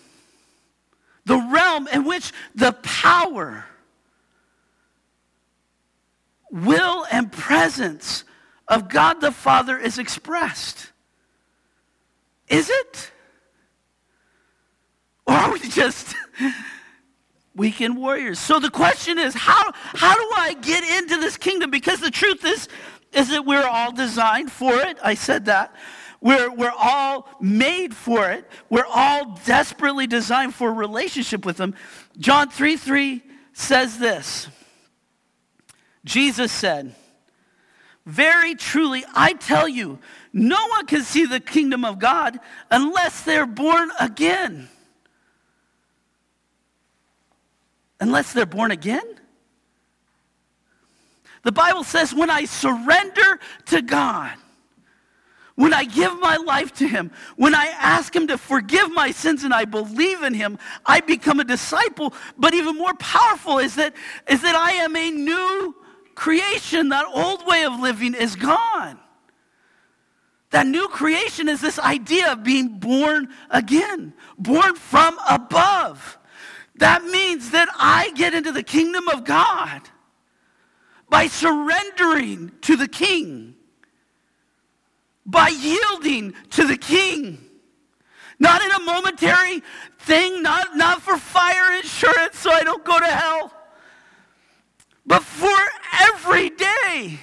The 1.31 1.39
realm 1.53 1.87
in 1.87 2.05
which 2.05 2.33
the 2.57 2.73
power, 2.83 3.65
will, 6.51 7.07
and 7.13 7.31
presence 7.31 8.25
of 8.67 8.89
God 8.89 9.21
the 9.21 9.31
Father 9.31 9.79
is 9.79 10.01
expressed. 10.01 10.91
Is 12.49 12.69
it? 12.69 13.13
Or 15.25 15.35
are 15.35 15.53
we 15.53 15.61
just 15.69 16.17
weekend 17.55 17.97
warriors? 17.97 18.41
So 18.41 18.59
the 18.59 18.69
question 18.69 19.17
is, 19.17 19.33
how, 19.33 19.71
how 19.75 20.17
do 20.17 20.33
I 20.37 20.55
get 20.55 20.83
into 20.83 21.21
this 21.21 21.37
kingdom? 21.37 21.71
Because 21.71 22.01
the 22.01 22.11
truth 22.11 22.45
is, 22.45 22.69
is 23.13 23.29
that 23.29 23.47
we're 23.47 23.69
all 23.69 23.93
designed 23.93 24.51
for 24.51 24.75
it. 24.75 24.99
I 25.01 25.15
said 25.15 25.45
that. 25.45 25.77
We're, 26.21 26.53
we're 26.53 26.73
all 26.77 27.29
made 27.41 27.95
for 27.95 28.31
it. 28.31 28.49
We're 28.69 28.87
all 28.87 29.39
desperately 29.47 30.07
designed 30.07 30.55
for 30.55 30.69
a 30.69 30.73
relationship 30.73 31.47
with 31.47 31.59
Him. 31.59 31.75
John 32.19 32.51
3 32.51 32.77
3 32.77 33.23
says 33.53 33.99
this 33.99 34.49
Jesus 36.05 36.53
said, 36.53 36.95
Very 38.05 38.55
truly, 38.55 39.05
I 39.15 39.33
tell 39.33 39.69
you, 39.69 39.99
no 40.33 40.67
one 40.69 40.87
can 40.87 41.03
see 41.03 41.27
the 41.27 41.41
kingdom 41.41 41.85
of 41.85 41.99
God 41.99 42.39
unless 42.71 43.23
they're 43.23 43.47
born 43.47 43.91
again. 43.99 44.69
Unless 48.01 48.33
they're 48.33 48.47
born 48.47 48.71
again? 48.71 49.05
The 51.43 51.53
Bible 51.53 51.85
says, 51.85 52.15
when 52.15 52.31
I 52.31 52.45
surrender 52.45 53.41
to 53.67 53.83
God, 53.83 54.33
when 55.61 55.75
I 55.75 55.85
give 55.85 56.19
my 56.19 56.37
life 56.37 56.73
to 56.77 56.89
Him, 56.89 57.11
when 57.37 57.55
I 57.55 57.67
ask 57.67 58.17
Him 58.17 58.27
to 58.29 58.39
forgive 58.39 58.91
my 58.93 59.11
sins 59.11 59.45
and 59.45 59.53
I 59.53 59.67
believe 59.67 60.23
in 60.23 60.33
Him, 60.33 60.59
I 60.87 61.01
become 61.01 61.39
a 61.39 61.45
disciple. 61.45 62.15
But 62.39 62.55
even 62.55 62.79
more 62.79 62.95
powerful 62.95 63.59
is 63.59 63.75
that, 63.75 63.93
is 64.27 64.41
that 64.41 64.55
I 64.55 64.73
am 64.73 64.97
a 64.97 65.11
new 65.11 65.77
creation. 66.15 66.89
That 66.89 67.05
old 67.13 67.47
way 67.47 67.67
of 67.67 67.79
living 67.79 68.15
is 68.15 68.37
gone. 68.37 68.99
That 70.49 70.67
new 70.67 70.89
creation 70.89 71.47
is 71.47 71.61
this 71.61 71.79
idea 71.79 72.33
of 72.33 72.43
being 72.43 72.79
born 72.79 73.29
again, 73.51 74.15
born 74.39 74.77
from 74.77 75.19
above. 75.29 76.19
That 76.77 77.05
means 77.05 77.51
that 77.51 77.69
I 77.77 78.13
get 78.13 78.33
into 78.33 78.51
the 78.51 78.63
kingdom 78.63 79.09
of 79.09 79.25
God 79.25 79.83
by 81.11 81.27
surrendering 81.27 82.53
to 82.63 82.77
the 82.77 82.89
king, 82.89 83.57
by 85.31 85.49
yielding 85.49 86.35
to 86.51 86.67
the 86.67 86.77
king. 86.77 87.39
Not 88.39 88.63
in 88.63 88.71
a 88.71 88.81
momentary 88.81 89.63
thing, 90.01 90.43
not, 90.43 90.77
not 90.77 91.03
for 91.03 91.17
fire 91.17 91.77
insurance 91.77 92.39
so 92.39 92.51
I 92.51 92.63
don't 92.63 92.85
go 92.85 92.99
to 92.99 93.07
hell, 93.07 93.53
but 95.07 95.23
for 95.23 95.59
every 96.01 96.51
day. 96.51 97.19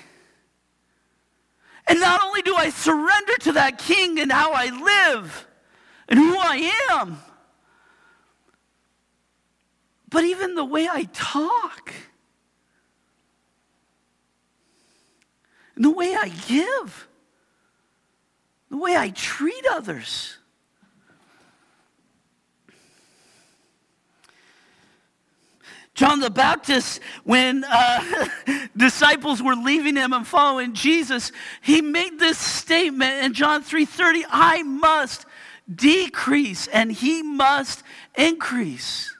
And 1.87 1.99
not 1.99 2.23
only 2.23 2.41
do 2.41 2.55
I 2.55 2.69
surrender 2.69 3.37
to 3.41 3.53
that 3.53 3.77
king 3.77 4.19
and 4.19 4.31
how 4.31 4.51
I 4.53 4.69
live 4.69 5.47
and 6.07 6.19
who 6.19 6.37
I 6.37 6.71
am, 6.91 7.17
but 10.09 10.23
even 10.23 10.55
the 10.55 10.65
way 10.65 10.87
I 10.87 11.03
talk. 11.13 11.93
and 15.77 15.85
the 15.85 15.91
way 15.91 16.15
I 16.15 16.29
give, 16.47 17.06
the 18.69 18.77
way 18.77 18.95
I 18.95 19.09
treat 19.09 19.65
others. 19.71 20.37
John 25.97 26.19
the 26.19 26.29
Baptist, 26.29 26.99
when 27.23 27.63
uh, 27.67 28.27
disciples 28.77 29.41
were 29.41 29.55
leaving 29.55 29.95
him 29.95 30.13
and 30.13 30.27
following 30.27 30.75
Jesus, 30.75 31.31
he 31.61 31.81
made 31.81 32.19
this 32.19 32.37
statement 32.37 33.25
in 33.25 33.33
John 33.33 33.63
3:30, 33.63 34.23
I 34.29 34.61
must 34.61 35.25
decrease 35.73 36.67
and 36.67 36.91
he 36.91 37.23
must 37.23 37.81
increase. 38.15 39.11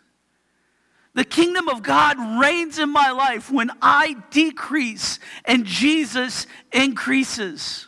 The 1.16 1.26
kingdom 1.26 1.68
of 1.68 1.82
God 1.82 2.16
reigns 2.40 2.78
in 2.78 2.92
my 2.92 3.10
life 3.10 3.52
when 3.52 3.72
I 3.82 4.16
decrease 4.30 5.18
and 5.46 5.66
Jesus 5.66 6.46
increases. 6.72 7.88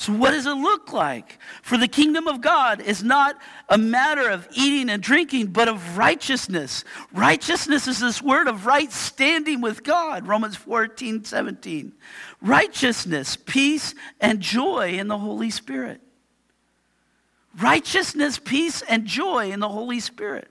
So, 0.00 0.12
what 0.12 0.30
does 0.30 0.46
it 0.46 0.54
look 0.54 0.92
like? 0.92 1.38
For 1.62 1.76
the 1.76 1.88
kingdom 1.88 2.28
of 2.28 2.40
God 2.40 2.80
is 2.80 3.02
not 3.02 3.36
a 3.68 3.76
matter 3.76 4.30
of 4.30 4.48
eating 4.52 4.88
and 4.88 5.02
drinking, 5.02 5.48
but 5.48 5.68
of 5.68 5.98
righteousness. 5.98 6.84
Righteousness 7.12 7.86
is 7.86 7.98
this 7.98 8.22
word 8.22 8.48
of 8.48 8.64
right 8.64 8.90
standing 8.90 9.60
with 9.60 9.82
God, 9.82 10.26
Romans 10.26 10.56
14, 10.56 11.24
17. 11.24 11.92
Righteousness, 12.40 13.36
peace, 13.36 13.94
and 14.20 14.40
joy 14.40 14.92
in 14.92 15.08
the 15.08 15.18
Holy 15.18 15.50
Spirit 15.50 16.00
righteousness, 17.58 18.38
peace, 18.38 18.82
and 18.82 19.06
joy 19.06 19.50
in 19.50 19.60
the 19.60 19.68
Holy 19.68 20.00
Spirit. 20.00 20.48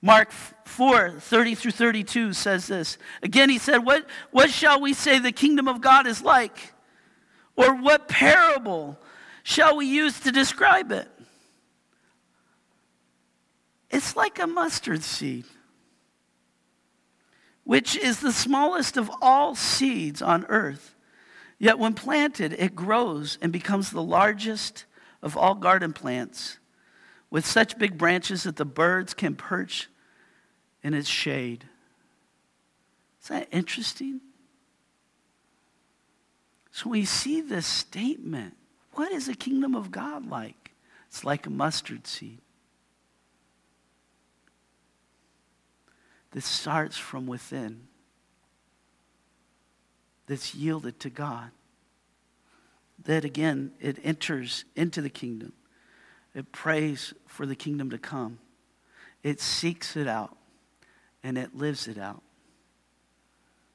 Mark 0.00 0.30
4, 0.30 1.18
30 1.18 1.54
through 1.54 1.70
32 1.72 2.32
says 2.32 2.68
this. 2.68 2.98
Again, 3.22 3.50
he 3.50 3.58
said, 3.58 3.78
what, 3.78 4.06
what 4.30 4.50
shall 4.50 4.80
we 4.80 4.92
say 4.92 5.18
the 5.18 5.32
kingdom 5.32 5.66
of 5.66 5.80
God 5.80 6.06
is 6.06 6.22
like? 6.22 6.72
Or 7.56 7.74
what 7.74 8.06
parable 8.06 8.98
shall 9.42 9.76
we 9.76 9.86
use 9.86 10.20
to 10.20 10.30
describe 10.30 10.92
it? 10.92 11.08
It's 13.90 14.14
like 14.14 14.38
a 14.38 14.46
mustard 14.46 15.02
seed, 15.02 15.46
which 17.64 17.96
is 17.96 18.20
the 18.20 18.32
smallest 18.32 18.96
of 18.96 19.10
all 19.20 19.54
seeds 19.54 20.22
on 20.22 20.44
earth. 20.48 20.94
Yet 21.58 21.78
when 21.78 21.94
planted, 21.94 22.52
it 22.52 22.76
grows 22.76 23.38
and 23.42 23.50
becomes 23.50 23.90
the 23.90 24.02
largest 24.02 24.84
of 25.22 25.36
all 25.36 25.54
garden 25.56 25.92
plants, 25.92 26.58
with 27.30 27.44
such 27.44 27.78
big 27.78 27.98
branches 27.98 28.44
that 28.44 28.56
the 28.56 28.64
birds 28.64 29.14
can 29.14 29.34
perch 29.34 29.88
in 30.82 30.94
its 30.94 31.08
shade. 31.08 31.64
Is 33.22 33.28
that 33.28 33.48
interesting? 33.50 34.20
So 36.70 36.90
we 36.90 37.04
see 37.04 37.40
this 37.40 37.66
statement. 37.66 38.56
What 38.92 39.12
is 39.12 39.26
the 39.26 39.34
kingdom 39.34 39.74
of 39.74 39.90
God 39.90 40.28
like? 40.28 40.72
It's 41.08 41.24
like 41.24 41.46
a 41.46 41.50
mustard 41.50 42.06
seed. 42.06 42.40
that 46.32 46.42
starts 46.42 46.96
from 46.96 47.26
within 47.26 47.88
that's 50.26 50.54
yielded 50.54 51.00
to 51.00 51.10
God. 51.10 51.50
That 53.04 53.24
again, 53.24 53.72
it 53.80 53.98
enters 54.04 54.64
into 54.76 55.00
the 55.00 55.08
kingdom. 55.08 55.52
It 56.38 56.52
prays 56.52 57.12
for 57.26 57.46
the 57.46 57.56
kingdom 57.56 57.90
to 57.90 57.98
come. 57.98 58.38
It 59.24 59.40
seeks 59.40 59.96
it 59.96 60.06
out 60.06 60.36
and 61.24 61.36
it 61.36 61.56
lives 61.56 61.88
it 61.88 61.98
out. 61.98 62.22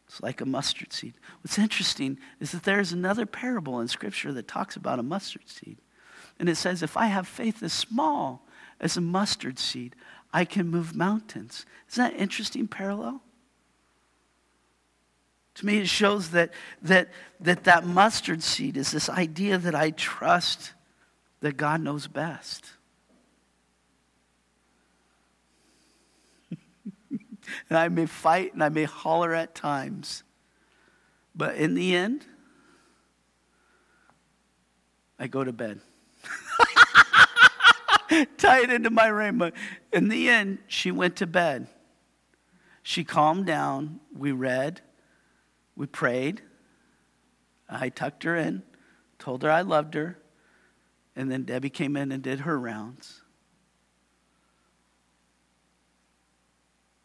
It's 0.07 0.21
like 0.21 0.39
a 0.39 0.45
mustard 0.45 0.93
seed. 0.93 1.15
What's 1.41 1.59
interesting 1.59 2.17
is 2.39 2.53
that 2.53 2.63
there's 2.63 2.93
another 2.93 3.25
parable 3.25 3.81
in 3.81 3.89
Scripture 3.89 4.31
that 4.31 4.47
talks 4.47 4.77
about 4.77 4.97
a 4.97 5.03
mustard 5.03 5.49
seed. 5.49 5.77
And 6.39 6.47
it 6.47 6.55
says, 6.55 6.81
if 6.81 6.95
I 6.95 7.07
have 7.07 7.27
faith 7.27 7.61
as 7.61 7.73
small 7.73 8.47
as 8.79 8.95
a 8.95 9.01
mustard 9.01 9.59
seed, 9.59 9.93
I 10.31 10.45
can 10.45 10.69
move 10.69 10.95
mountains. 10.95 11.65
Isn't 11.91 12.11
that 12.11 12.17
interesting 12.17 12.69
parallel? 12.69 13.21
To 15.55 15.65
me, 15.65 15.79
it 15.79 15.89
shows 15.89 16.29
that, 16.29 16.51
that, 16.81 17.09
that 17.41 17.65
that 17.65 17.85
mustard 17.85 18.41
seed 18.41 18.77
is 18.77 18.91
this 18.91 19.09
idea 19.09 19.57
that 19.57 19.75
I 19.75 19.91
trust 19.91 20.71
that 21.43 21.57
God 21.57 21.81
knows 21.81 22.07
best. 22.07 22.71
and 27.09 27.77
I 27.77 27.89
may 27.89 28.05
fight 28.05 28.53
and 28.53 28.63
I 28.63 28.69
may 28.69 28.85
holler 28.85 29.33
at 29.33 29.53
times, 29.53 30.23
but 31.35 31.57
in 31.57 31.75
the 31.75 31.93
end, 31.97 32.25
I 35.19 35.27
go 35.27 35.43
to 35.43 35.51
bed. 35.51 35.81
Tie 38.37 38.61
it 38.61 38.71
into 38.71 38.89
my 38.89 39.07
rainbow. 39.07 39.51
In 39.91 40.07
the 40.07 40.29
end, 40.29 40.59
she 40.67 40.91
went 40.91 41.17
to 41.17 41.27
bed. 41.27 41.67
She 42.83 43.03
calmed 43.03 43.47
down. 43.47 43.99
We 44.15 44.31
read. 44.31 44.79
We 45.75 45.87
prayed. 45.87 46.41
I 47.67 47.89
tucked 47.89 48.23
her 48.23 48.37
in, 48.37 48.63
told 49.19 49.43
her 49.43 49.51
I 49.51 49.61
loved 49.61 49.95
her, 49.95 50.22
and 51.15 51.31
then 51.31 51.43
Debbie 51.43 51.69
came 51.69 51.95
in 51.95 52.11
and 52.11 52.23
did 52.23 52.41
her 52.41 52.59
rounds. 52.59 53.21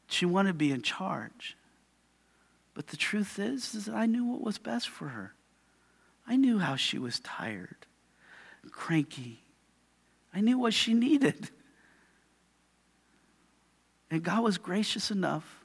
She 0.06 0.24
wanted 0.24 0.50
to 0.50 0.54
be 0.54 0.72
in 0.72 0.82
charge. 0.82 1.56
But 2.74 2.88
the 2.88 2.96
truth 2.96 3.38
is, 3.38 3.74
is 3.74 3.86
that 3.86 3.94
I 3.94 4.06
knew 4.06 4.24
what 4.24 4.40
was 4.40 4.58
best 4.58 4.88
for 4.88 5.08
her. 5.08 5.34
I 6.26 6.36
knew 6.36 6.58
how 6.58 6.76
she 6.76 6.98
was 6.98 7.20
tired, 7.20 7.86
cranky. 8.70 9.42
I 10.32 10.40
knew 10.40 10.58
what 10.58 10.74
she 10.74 10.94
needed. 10.94 11.50
And 14.10 14.22
God 14.22 14.42
was 14.42 14.58
gracious 14.58 15.10
enough 15.10 15.64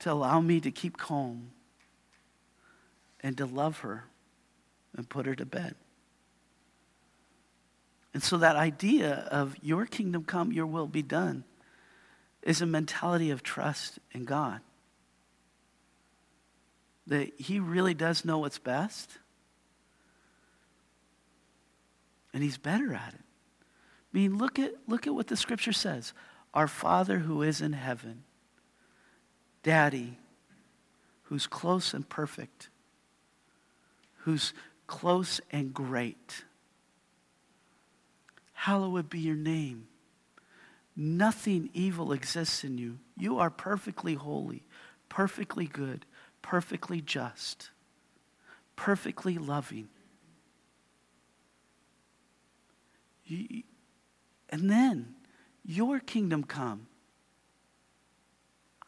to 0.00 0.12
allow 0.12 0.40
me 0.40 0.60
to 0.60 0.70
keep 0.70 0.96
calm 0.96 1.52
and 3.20 3.36
to 3.38 3.46
love 3.46 3.78
her 3.78 4.04
and 4.96 5.08
put 5.08 5.26
her 5.26 5.34
to 5.34 5.46
bed. 5.46 5.74
And 8.16 8.22
so, 8.22 8.38
that 8.38 8.56
idea 8.56 9.28
of 9.30 9.54
your 9.60 9.84
kingdom 9.84 10.24
come, 10.24 10.50
your 10.50 10.64
will 10.64 10.86
be 10.86 11.02
done, 11.02 11.44
is 12.40 12.62
a 12.62 12.66
mentality 12.66 13.30
of 13.30 13.42
trust 13.42 13.98
in 14.10 14.24
God. 14.24 14.62
That 17.08 17.38
He 17.38 17.60
really 17.60 17.92
does 17.92 18.24
know 18.24 18.38
what's 18.38 18.58
best, 18.58 19.18
and 22.32 22.42
He's 22.42 22.56
better 22.56 22.94
at 22.94 23.12
it. 23.12 23.20
I 23.20 24.18
mean, 24.18 24.38
look 24.38 24.58
at, 24.58 24.72
look 24.88 25.06
at 25.06 25.14
what 25.14 25.26
the 25.26 25.36
scripture 25.36 25.74
says. 25.74 26.14
Our 26.54 26.68
Father 26.68 27.18
who 27.18 27.42
is 27.42 27.60
in 27.60 27.74
heaven, 27.74 28.24
Daddy, 29.62 30.16
who's 31.24 31.46
close 31.46 31.92
and 31.92 32.08
perfect, 32.08 32.70
who's 34.20 34.54
close 34.86 35.38
and 35.50 35.74
great. 35.74 36.45
Hallowed 38.56 39.10
be 39.10 39.20
your 39.20 39.36
name. 39.36 39.86
Nothing 40.96 41.68
evil 41.74 42.10
exists 42.10 42.64
in 42.64 42.78
you. 42.78 42.98
You 43.16 43.38
are 43.38 43.50
perfectly 43.50 44.14
holy, 44.14 44.64
perfectly 45.10 45.66
good, 45.66 46.06
perfectly 46.40 47.02
just, 47.02 47.68
perfectly 48.74 49.36
loving. 49.36 49.88
You, 53.26 53.62
and 54.48 54.70
then 54.70 55.14
your 55.62 56.00
kingdom 56.00 56.42
come. 56.42 56.86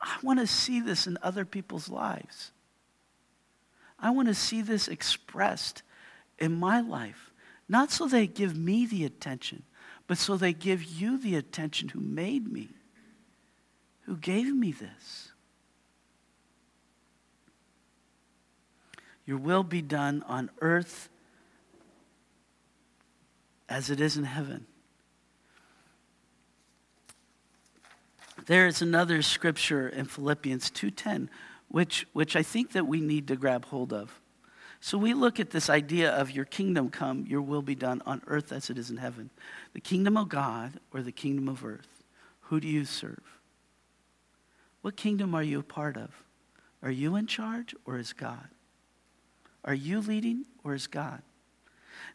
I 0.00 0.16
want 0.22 0.38
to 0.40 0.46
see 0.46 0.81
this 0.81 1.07
in 1.07 1.18
other 1.22 1.44
people's 1.44 1.90
lives. 1.90 2.52
I 4.00 4.11
want 4.11 4.28
to 4.28 4.35
see 4.35 4.62
this 4.62 4.88
expressed 4.88 5.83
in 6.38 6.54
my 6.54 6.81
life. 6.81 7.27
Not 7.68 7.90
so 7.90 8.07
they 8.07 8.26
give 8.26 8.57
me 8.57 8.87
the 8.87 9.04
attention, 9.04 9.62
but 10.07 10.18
so 10.18 10.37
they 10.37 10.52
give 10.52 10.83
you 10.83 11.18
the 11.18 11.37
attention 11.37 11.90
who 11.90 12.00
made 12.00 12.50
me, 12.50 12.70
who 14.02 14.16
gave 14.16 14.54
me 14.54 14.72
this. 14.72 15.33
Your 19.26 19.37
will 19.37 19.62
be 19.62 19.83
done 19.83 20.22
on 20.26 20.48
earth 20.62 21.11
as 23.68 23.90
it 23.90 24.00
is 24.00 24.16
in 24.16 24.24
heaven. 24.24 24.66
There 28.46 28.66
is 28.66 28.81
another 28.81 29.20
scripture 29.20 29.87
in 29.87 30.07
Philippians 30.07 30.70
2:10 30.70 31.28
which 31.68 32.07
which 32.14 32.35
I 32.35 32.42
think 32.42 32.72
that 32.72 32.87
we 32.87 33.02
need 33.02 33.28
to 33.28 33.37
grab 33.37 33.66
hold 33.66 33.92
of. 33.92 34.18
So 34.80 34.96
we 34.96 35.12
look 35.12 35.40
at 35.40 35.50
this 35.50 35.68
idea 35.68 36.10
of 36.12 36.30
your 36.30 36.44
kingdom 36.44 36.88
come, 36.88 37.26
your 37.26 37.42
will 37.42 37.62
be 37.62 37.74
done 37.74 38.00
on 38.06 38.22
earth 38.26 38.52
as 38.52 38.70
it 38.70 38.78
is 38.78 38.90
in 38.90 38.96
heaven. 38.96 39.30
The 39.72 39.80
kingdom 39.80 40.16
of 40.16 40.28
God 40.28 40.74
or 40.92 41.02
the 41.02 41.12
kingdom 41.12 41.48
of 41.48 41.64
earth? 41.64 41.88
Who 42.42 42.60
do 42.60 42.68
you 42.68 42.84
serve? 42.84 43.22
What 44.82 44.96
kingdom 44.96 45.34
are 45.34 45.42
you 45.42 45.58
a 45.58 45.64
part 45.64 45.96
of? 45.96 46.10
Are 46.82 46.90
you 46.90 47.16
in 47.16 47.26
charge 47.26 47.74
or 47.84 47.98
is 47.98 48.12
God? 48.12 48.48
Are 49.64 49.74
you 49.74 50.00
leading 50.00 50.44
or 50.62 50.74
is 50.74 50.86
God? 50.86 51.22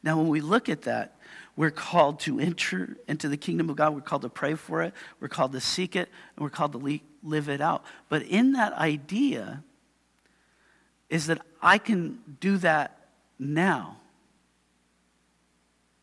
Now, 0.02 0.18
when 0.18 0.30
we 0.30 0.42
look 0.42 0.70
at 0.70 0.84
that, 0.84 1.18
we're 1.56 1.72
called 1.72 2.22
to 2.22 2.40
enter 2.40 2.98
into 3.08 3.28
the 3.28 3.38
kingdom 3.38 3.70
of 3.70 3.76
God. 3.76 3.94
We're 3.94 4.02
called 4.02 4.24
to 4.24 4.30
pray 4.30 4.56
for 4.56 4.82
it. 4.82 4.94
We're 5.20 5.28
called 5.28 5.52
to 5.52 5.62
seek 5.62 5.96
it. 5.96 6.10
And 6.36 6.44
we're 6.44 6.50
called 6.50 6.74
to 6.74 7.00
live 7.22 7.50
it 7.50 7.62
out. 7.62 7.84
But 8.10 8.24
in 8.24 8.54
that 8.54 8.74
idea 8.74 9.64
is 11.14 11.28
that 11.28 11.40
I 11.62 11.78
can 11.78 12.18
do 12.40 12.58
that 12.58 12.98
now. 13.38 13.98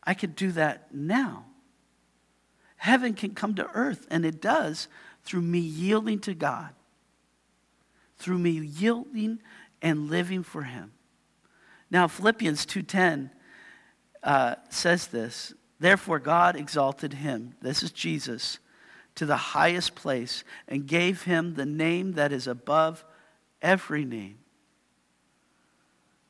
I 0.01 0.13
can 0.13 0.31
do 0.31 0.53
that 0.53 0.95
now. 0.95 1.47
Heaven 2.77 3.13
can 3.13 3.35
come 3.35 3.53
to 3.55 3.67
earth, 3.73 4.07
and 4.09 4.25
it 4.25 4.39
does 4.39 4.87
through 5.25 5.41
me 5.41 5.59
yielding 5.59 6.19
to 6.19 6.33
God, 6.33 6.69
through 8.19 8.37
me 8.37 8.51
yielding 8.51 9.41
and 9.81 10.09
living 10.09 10.43
for 10.43 10.63
Him. 10.63 10.93
Now, 11.89 12.07
Philippians 12.07 12.65
2:10 12.65 13.31
uh, 14.23 14.55
says 14.69 15.07
this. 15.07 15.53
Therefore, 15.77 16.19
God 16.19 16.55
exalted 16.55 17.11
him, 17.11 17.55
this 17.59 17.81
is 17.81 17.91
Jesus, 17.91 18.59
to 19.15 19.25
the 19.25 19.35
highest 19.35 19.95
place 19.95 20.43
and 20.67 20.85
gave 20.85 21.23
him 21.23 21.55
the 21.55 21.65
name 21.65 22.13
that 22.13 22.31
is 22.31 22.45
above 22.45 23.03
every 23.63 24.05
name. 24.05 24.40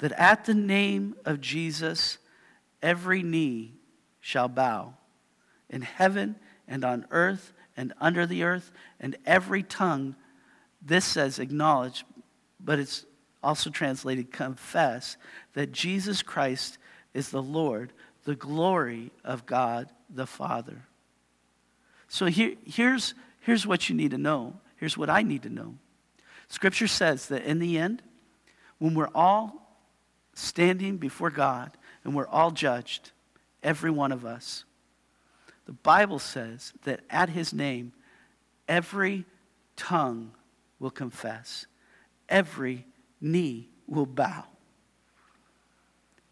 That 0.02 0.12
at 0.12 0.46
the 0.46 0.54
name 0.54 1.16
of 1.26 1.42
Jesus, 1.42 2.20
every 2.82 3.24
knee 3.24 3.74
shall 4.20 4.48
bow 4.48 4.94
in 5.70 5.82
heaven 5.82 6.36
and 6.68 6.84
on 6.84 7.06
earth 7.10 7.54
and 7.78 7.94
under 8.02 8.26
the 8.26 8.44
earth, 8.44 8.72
and 9.00 9.16
every 9.26 9.64
tongue, 9.64 10.16
this 10.82 11.06
says 11.06 11.40
acknowledge, 11.40 12.06
but 12.60 12.80
it's 12.80 13.06
also 13.42 13.70
translated 13.70 14.32
confess, 14.32 15.18
that 15.54 15.72
Jesus 15.72 16.22
Christ 16.22 16.78
is 17.14 17.30
the 17.30 17.42
Lord, 17.42 17.94
the 18.26 18.36
glory 18.36 19.12
of 19.24 19.46
God 19.46 19.90
the 20.10 20.28
Father. 20.28 20.84
So 22.08 22.26
here, 22.26 22.56
here's, 22.66 23.14
here's 23.40 23.66
what 23.66 23.90
you 23.90 23.96
need 23.96 24.12
to 24.12 24.18
know. 24.18 24.56
Here's 24.76 24.98
what 24.98 25.10
I 25.10 25.22
need 25.22 25.44
to 25.44 25.50
know. 25.50 25.76
Scripture 26.50 26.88
says 26.88 27.28
that 27.28 27.44
in 27.44 27.60
the 27.60 27.78
end, 27.78 28.02
when 28.80 28.96
we're 28.96 29.10
all 29.16 29.61
standing 30.34 30.98
before 30.98 31.30
God 31.30 31.72
and 32.04 32.16
we're 32.16 32.28
all 32.28 32.52
judged, 32.52 33.12
every 33.64 33.92
one 33.92 34.12
of 34.12 34.26
us, 34.26 34.66
the 35.66 35.74
Bible 35.74 36.20
says 36.20 36.74
that 36.84 37.02
at 37.10 37.30
his 37.30 37.54
name, 37.54 37.94
every 38.68 39.26
tongue 39.76 40.32
will 40.80 40.92
confess, 40.92 41.68
every 42.28 42.86
knee 43.20 43.70
will 43.88 44.06
bow. 44.06 44.46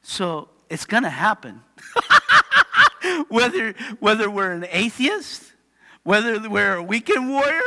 So 0.01 0.49
it's 0.69 0.85
going 0.85 1.03
to 1.03 1.09
happen. 1.09 1.61
whether, 3.29 3.73
whether 3.99 4.29
we're 4.29 4.51
an 4.51 4.65
atheist, 4.71 5.53
whether 6.03 6.49
we're 6.49 6.75
a 6.75 6.83
weekend 6.83 7.29
warrior, 7.29 7.61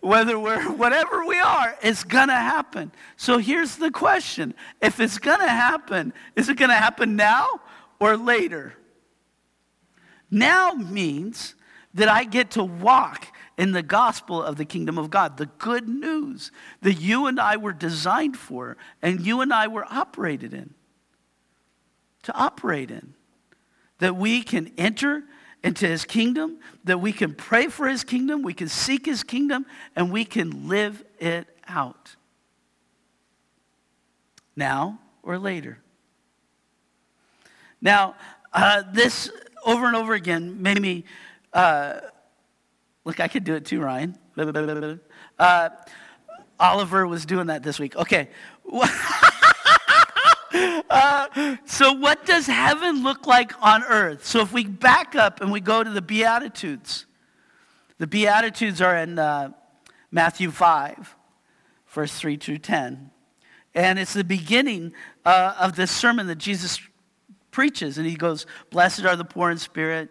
whether 0.00 0.38
we're 0.38 0.70
whatever 0.76 1.24
we 1.24 1.38
are, 1.38 1.76
it's 1.82 2.04
to 2.28 2.34
happen. 2.34 2.92
So 3.16 3.38
here's 3.38 3.76
the 3.76 3.90
question 3.90 4.54
if 4.80 5.00
it's 5.00 5.18
to 5.40 5.48
happen, 5.48 6.12
is 6.36 6.48
it 6.48 6.56
to 6.70 6.76
happen 6.76 7.16
now 7.16 7.60
or 8.00 8.16
later? 8.16 8.74
Now 10.30 10.72
means 10.72 11.54
that 11.94 12.08
I 12.08 12.24
get 12.24 12.52
to 12.52 12.64
walk 12.64 13.28
in 13.56 13.72
the 13.72 13.82
gospel 13.82 14.42
of 14.42 14.56
the 14.56 14.64
kingdom 14.64 14.98
of 14.98 15.10
God, 15.10 15.36
the 15.36 15.46
good 15.46 15.88
news 15.88 16.52
that 16.82 16.94
you 16.94 17.26
and 17.26 17.40
I 17.40 17.56
were 17.56 17.72
designed 17.72 18.36
for 18.36 18.76
and 19.02 19.26
you 19.26 19.40
and 19.40 19.52
I 19.52 19.66
were 19.66 19.84
operated 19.90 20.54
in 20.54 20.74
to 22.22 22.34
operate 22.34 22.90
in. 22.90 23.14
That 23.98 24.16
we 24.16 24.42
can 24.42 24.70
enter 24.78 25.24
into 25.62 25.86
his 25.86 26.04
kingdom, 26.04 26.58
that 26.84 27.00
we 27.00 27.12
can 27.12 27.34
pray 27.34 27.66
for 27.66 27.88
his 27.88 28.04
kingdom, 28.04 28.42
we 28.42 28.54
can 28.54 28.68
seek 28.68 29.06
his 29.06 29.22
kingdom, 29.22 29.66
and 29.96 30.12
we 30.12 30.24
can 30.24 30.68
live 30.68 31.04
it 31.18 31.46
out. 31.66 32.16
Now 34.56 34.98
or 35.22 35.38
later. 35.38 35.78
Now, 37.80 38.14
uh, 38.52 38.82
this 38.92 39.30
over 39.64 39.86
and 39.86 39.94
over 39.94 40.14
again 40.14 40.62
made 40.62 40.80
me, 40.80 41.04
uh, 41.52 42.00
look, 43.04 43.20
I 43.20 43.28
could 43.28 43.44
do 43.44 43.54
it 43.54 43.64
too, 43.64 43.80
Ryan. 43.80 44.16
Uh, 45.38 45.68
Oliver 46.58 47.06
was 47.06 47.24
doing 47.24 47.46
that 47.46 47.62
this 47.62 47.78
week. 47.78 47.94
Okay. 47.94 48.28
Uh, 50.90 51.56
so, 51.64 51.92
what 51.92 52.24
does 52.26 52.46
heaven 52.46 53.02
look 53.02 53.26
like 53.26 53.52
on 53.62 53.82
earth? 53.84 54.24
So, 54.24 54.40
if 54.40 54.52
we 54.52 54.64
back 54.64 55.14
up 55.14 55.40
and 55.40 55.52
we 55.52 55.60
go 55.60 55.82
to 55.82 55.90
the 55.90 56.02
Beatitudes, 56.02 57.06
the 57.98 58.06
Beatitudes 58.06 58.80
are 58.80 58.96
in 58.96 59.18
uh, 59.18 59.50
Matthew 60.10 60.50
5, 60.50 61.16
verse 61.88 62.18
3 62.18 62.36
through 62.36 62.58
10. 62.58 63.10
And 63.74 63.98
it's 63.98 64.14
the 64.14 64.24
beginning 64.24 64.92
uh, 65.24 65.54
of 65.58 65.76
this 65.76 65.90
sermon 65.90 66.26
that 66.28 66.38
Jesus 66.38 66.80
preaches. 67.50 67.98
And 67.98 68.06
he 68.06 68.16
goes, 68.16 68.46
Blessed 68.70 69.04
are 69.04 69.16
the 69.16 69.24
poor 69.24 69.50
in 69.50 69.58
spirit, 69.58 70.10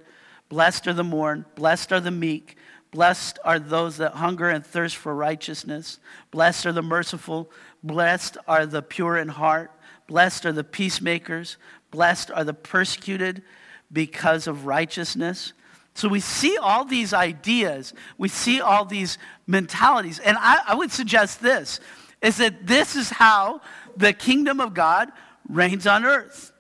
blessed 0.50 0.88
are 0.88 0.94
the 0.94 1.04
mourn, 1.04 1.46
blessed 1.56 1.92
are 1.92 2.00
the 2.00 2.12
meek, 2.12 2.58
blessed 2.92 3.40
are 3.44 3.60
those 3.60 3.98
that 3.98 4.14
hunger 4.14 4.50
and 4.50 4.66
thirst 4.66 4.96
for 4.96 5.14
righteousness, 5.16 6.00
blessed 6.32 6.66
are 6.66 6.72
the 6.72 6.82
merciful, 6.82 7.52
blessed 7.84 8.38
are 8.48 8.66
the 8.66 8.82
pure 8.82 9.18
in 9.18 9.28
heart. 9.28 9.72
Blessed 10.08 10.46
are 10.46 10.52
the 10.54 10.64
peacemakers. 10.64 11.58
Blessed 11.92 12.32
are 12.32 12.44
the 12.44 12.54
persecuted 12.54 13.44
because 13.92 14.48
of 14.48 14.66
righteousness. 14.66 15.54
So 15.94 16.08
we 16.08 16.20
see 16.20 16.58
all 16.58 16.86
these 16.86 17.14
ideas, 17.14 17.94
we 18.18 18.30
see 18.30 18.62
all 18.62 18.86
these 18.86 19.18
mentalities. 19.48 20.20
And 20.20 20.38
I, 20.40 20.60
I, 20.68 20.76
would 20.76 20.92
suggest 20.92 21.42
this 21.42 21.80
is 22.22 22.38
that 22.38 22.68
this 22.68 22.96
is 22.96 23.10
how 23.10 23.62
the 23.96 24.14
kingdom 24.14 24.60
of 24.60 24.74
God 24.76 25.12
reigns 25.50 25.88
on 25.88 26.06
earth. 26.06 26.54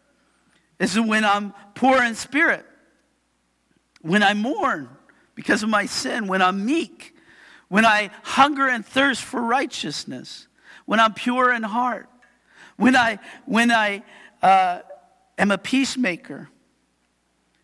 Is 0.80 1.00
when 1.00 1.24
I'm 1.24 1.54
poor 1.76 2.04
in 2.04 2.16
spirit, 2.16 2.66
when 4.02 4.24
I 4.24 4.34
mourn 4.34 4.90
because 5.36 5.62
of 5.62 5.70
my 5.70 5.86
sin, 5.86 6.28
when 6.28 6.42
I'm 6.42 6.66
meek, 6.66 7.16
when 7.68 7.86
I 7.86 8.10
hunger 8.24 8.68
and 8.68 8.86
thirst 8.86 9.24
for 9.24 9.42
righteousness, 9.42 10.48
when 10.86 11.00
I'm 11.00 11.14
pure 11.14 11.54
in 11.54 11.64
heart 11.64 12.10
when 12.78 12.96
I, 12.96 13.20
when 13.46 13.72
I 13.72 14.04
uh, 14.42 14.80
am 15.38 15.52
a 15.52 15.58
peacemaker, 15.58 16.50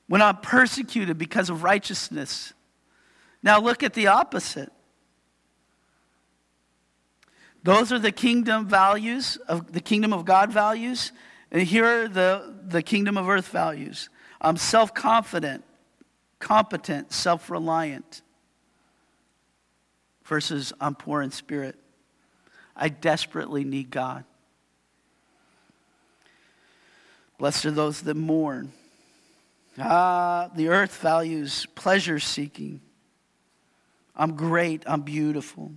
when 0.07 0.21
I'm 0.21 0.37
persecuted 0.37 1.17
because 1.17 1.49
of 1.49 1.63
righteousness, 1.63 2.53
Now 3.41 3.59
look 3.59 3.83
at 3.83 3.93
the 3.93 4.07
opposite. 4.07 4.71
Those 7.63 7.91
are 7.91 7.99
the 7.99 8.11
kingdom 8.11 8.67
values 8.67 9.37
of 9.47 9.71
the 9.71 9.79
kingdom 9.79 10.13
of 10.13 10.25
God 10.25 10.51
values. 10.51 11.11
And 11.51 11.61
here 11.61 11.85
are 11.85 12.07
the, 12.07 12.55
the 12.67 12.81
kingdom 12.81 13.17
of 13.17 13.29
earth 13.29 13.47
values. 13.49 14.09
I'm 14.41 14.57
self 14.57 14.93
confident, 14.93 15.63
competent, 16.39 17.13
self 17.13 17.49
reliant, 17.49 18.21
versus 20.25 20.73
I'm 20.81 20.95
poor 20.95 21.21
in 21.21 21.31
spirit. 21.31 21.75
I 22.75 22.89
desperately 22.89 23.63
need 23.63 23.91
God. 23.91 24.25
Blessed 27.43 27.65
are 27.65 27.71
those 27.71 27.99
that 28.03 28.15
mourn. 28.15 28.71
Ah, 29.77 30.49
the 30.55 30.69
earth 30.69 30.95
values 30.99 31.67
pleasure 31.75 32.17
seeking. 32.17 32.79
I'm 34.15 34.37
great, 34.37 34.83
I'm 34.87 35.01
beautiful. 35.01 35.73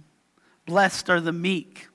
Blessed 0.64 1.10
are 1.10 1.20
the 1.20 1.32
meek. 1.32 1.88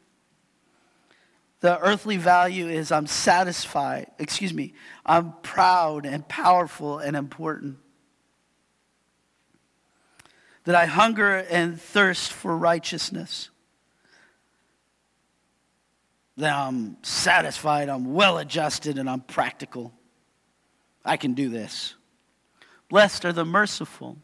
The 1.62 1.80
earthly 1.80 2.18
value 2.18 2.68
is 2.68 2.92
I'm 2.92 3.08
satisfied, 3.08 4.08
excuse 4.20 4.54
me, 4.54 4.74
I'm 5.06 5.36
proud 5.42 6.06
and 6.06 6.28
powerful 6.28 7.00
and 7.00 7.16
important. 7.16 7.78
That 10.66 10.76
I 10.76 10.86
hunger 10.86 11.46
and 11.50 11.80
thirst 11.80 12.34
for 12.34 12.58
righteousness. 12.58 13.50
That 16.38 16.56
I'm 16.56 16.98
satisfied, 17.04 17.90
I'm 17.90 18.14
well 18.14 18.38
adjusted, 18.38 18.98
and 18.98 19.10
I'm 19.10 19.22
practical. 19.22 19.94
I 21.04 21.18
can 21.18 21.34
do 21.34 21.50
this. 21.50 21.96
Blessed 22.90 23.26
are 23.26 23.34
the 23.34 23.46
merciful, 23.46 24.18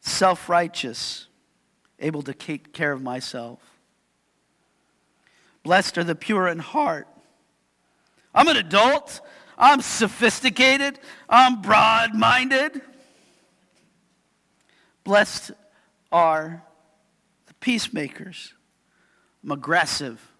self 0.00 0.48
righteous, 0.48 1.26
able 1.98 2.22
to 2.22 2.34
take 2.34 2.72
care 2.72 2.92
of 2.92 3.02
myself. 3.02 3.60
Blessed 5.62 5.98
are 5.98 6.04
the 6.04 6.14
pure 6.14 6.48
in 6.48 6.58
heart. 6.58 7.06
I'm 8.34 8.48
an 8.48 8.56
adult. 8.56 9.20
I'm 9.58 9.80
sophisticated. 9.80 10.98
I'm 11.28 11.62
broad 11.62 12.14
minded. 12.14 12.80
Blessed 15.04 15.52
are 16.10 16.62
the 17.46 17.54
peacemakers. 17.54 18.54
I'm 19.44 19.52
aggressive, 19.52 20.31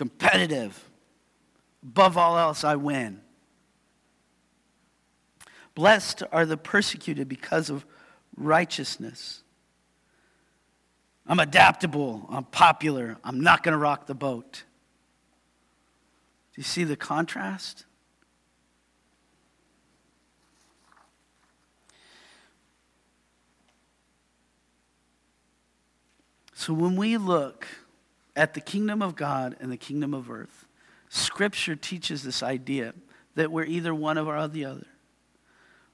competitive. 0.00 0.88
Above 1.82 2.16
all 2.16 2.38
else, 2.38 2.64
I 2.64 2.74
win. 2.74 3.20
Blessed 5.74 6.22
are 6.32 6.46
the 6.46 6.56
persecuted 6.56 7.28
because 7.28 7.68
of 7.68 7.84
righteousness. 8.34 9.42
I'm 11.26 11.38
adaptable. 11.38 12.26
I'm 12.30 12.44
popular. 12.44 13.18
I'm 13.22 13.42
not 13.42 13.62
going 13.62 13.74
to 13.74 13.78
rock 13.78 14.06
the 14.06 14.14
boat. 14.14 14.62
Do 16.54 16.60
you 16.60 16.62
see 16.62 16.84
the 16.84 16.96
contrast? 16.96 17.84
So 26.54 26.72
when 26.72 26.96
we 26.96 27.18
look 27.18 27.66
at 28.40 28.54
the 28.54 28.60
kingdom 28.60 29.02
of 29.02 29.16
God 29.16 29.54
and 29.60 29.70
the 29.70 29.76
kingdom 29.76 30.14
of 30.14 30.30
earth, 30.30 30.66
Scripture 31.10 31.76
teaches 31.76 32.22
this 32.22 32.42
idea 32.42 32.94
that 33.34 33.52
we're 33.52 33.66
either 33.66 33.94
one 33.94 34.16
or 34.16 34.48
the 34.48 34.64
other. 34.64 34.86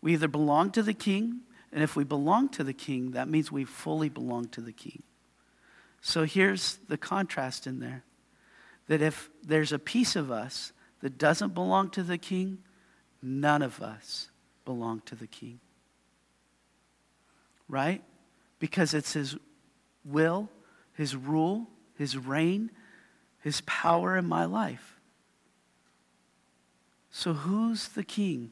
We 0.01 0.13
either 0.13 0.29
belong 0.29 0.71
to 0.71 0.83
the 0.85 0.95
king, 0.95 1.41
and 1.73 1.83
if 1.83 1.97
we 1.97 2.05
belong 2.05 2.49
to 2.51 2.63
the 2.63 2.73
king, 2.73 3.11
that 3.11 3.27
means 3.27 3.51
we 3.51 3.65
fully 3.65 4.09
belong 4.09 4.47
to 4.51 4.61
the 4.61 4.71
king. 4.71 5.03
So 6.01 6.23
here's 6.23 6.77
the 6.87 6.97
contrast 6.97 7.67
in 7.67 7.81
there 7.81 8.05
that 8.87 9.03
if 9.03 9.29
there's 9.43 9.73
a 9.73 9.79
piece 9.81 10.15
of 10.15 10.31
us 10.31 10.73
that 11.01 11.19
doesn't 11.19 11.53
belong 11.53 11.91
to 11.91 12.05
the 12.05 12.17
king, 12.17 12.59
none 13.21 13.61
of 13.61 13.83
us 13.83 14.31
belong 14.65 15.03
to 15.07 15.17
the 15.17 15.27
king. 15.27 15.59
Right? 17.69 18.05
Because 18.61 18.95
it's 18.95 19.15
his 19.15 19.37
will, 20.05 20.49
his 20.93 21.17
rule, 21.17 21.67
his 21.97 22.17
reign, 22.17 22.71
his 23.43 23.61
power 23.63 24.17
in 24.17 24.27
my 24.27 24.45
life. 24.45 24.99
So 27.11 27.33
who's 27.33 27.89
the 27.89 28.05
king? 28.05 28.51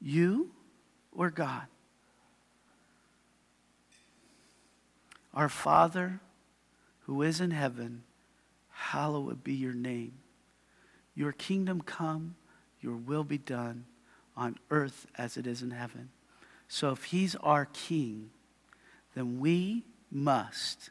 You 0.00 0.50
or 1.16 1.30
God? 1.30 1.66
Our 5.34 5.48
Father 5.48 6.20
who 7.06 7.22
is 7.22 7.40
in 7.40 7.50
heaven, 7.50 8.02
hallowed 8.70 9.42
be 9.42 9.54
your 9.54 9.72
name. 9.72 10.12
Your 11.14 11.32
kingdom 11.32 11.80
come, 11.80 12.36
your 12.80 12.96
will 12.96 13.24
be 13.24 13.38
done 13.38 13.84
on 14.36 14.58
earth 14.70 15.06
as 15.16 15.36
it 15.36 15.46
is 15.46 15.62
in 15.62 15.70
heaven. 15.70 16.10
So 16.68 16.90
if 16.90 17.04
he's 17.04 17.34
our 17.36 17.66
king, 17.66 18.30
then 19.14 19.40
we 19.40 19.84
must 20.10 20.90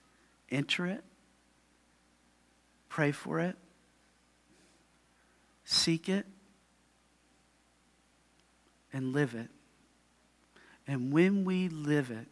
enter 0.52 0.86
it, 0.86 1.04
pray 2.90 3.12
for 3.12 3.40
it, 3.40 3.56
seek 5.64 6.10
it, 6.10 6.26
and 8.94 9.14
live 9.14 9.34
it. 9.34 9.50
And 10.88 11.14
when 11.14 11.46
we 11.46 11.70
live 11.70 12.12
it, 12.12 12.28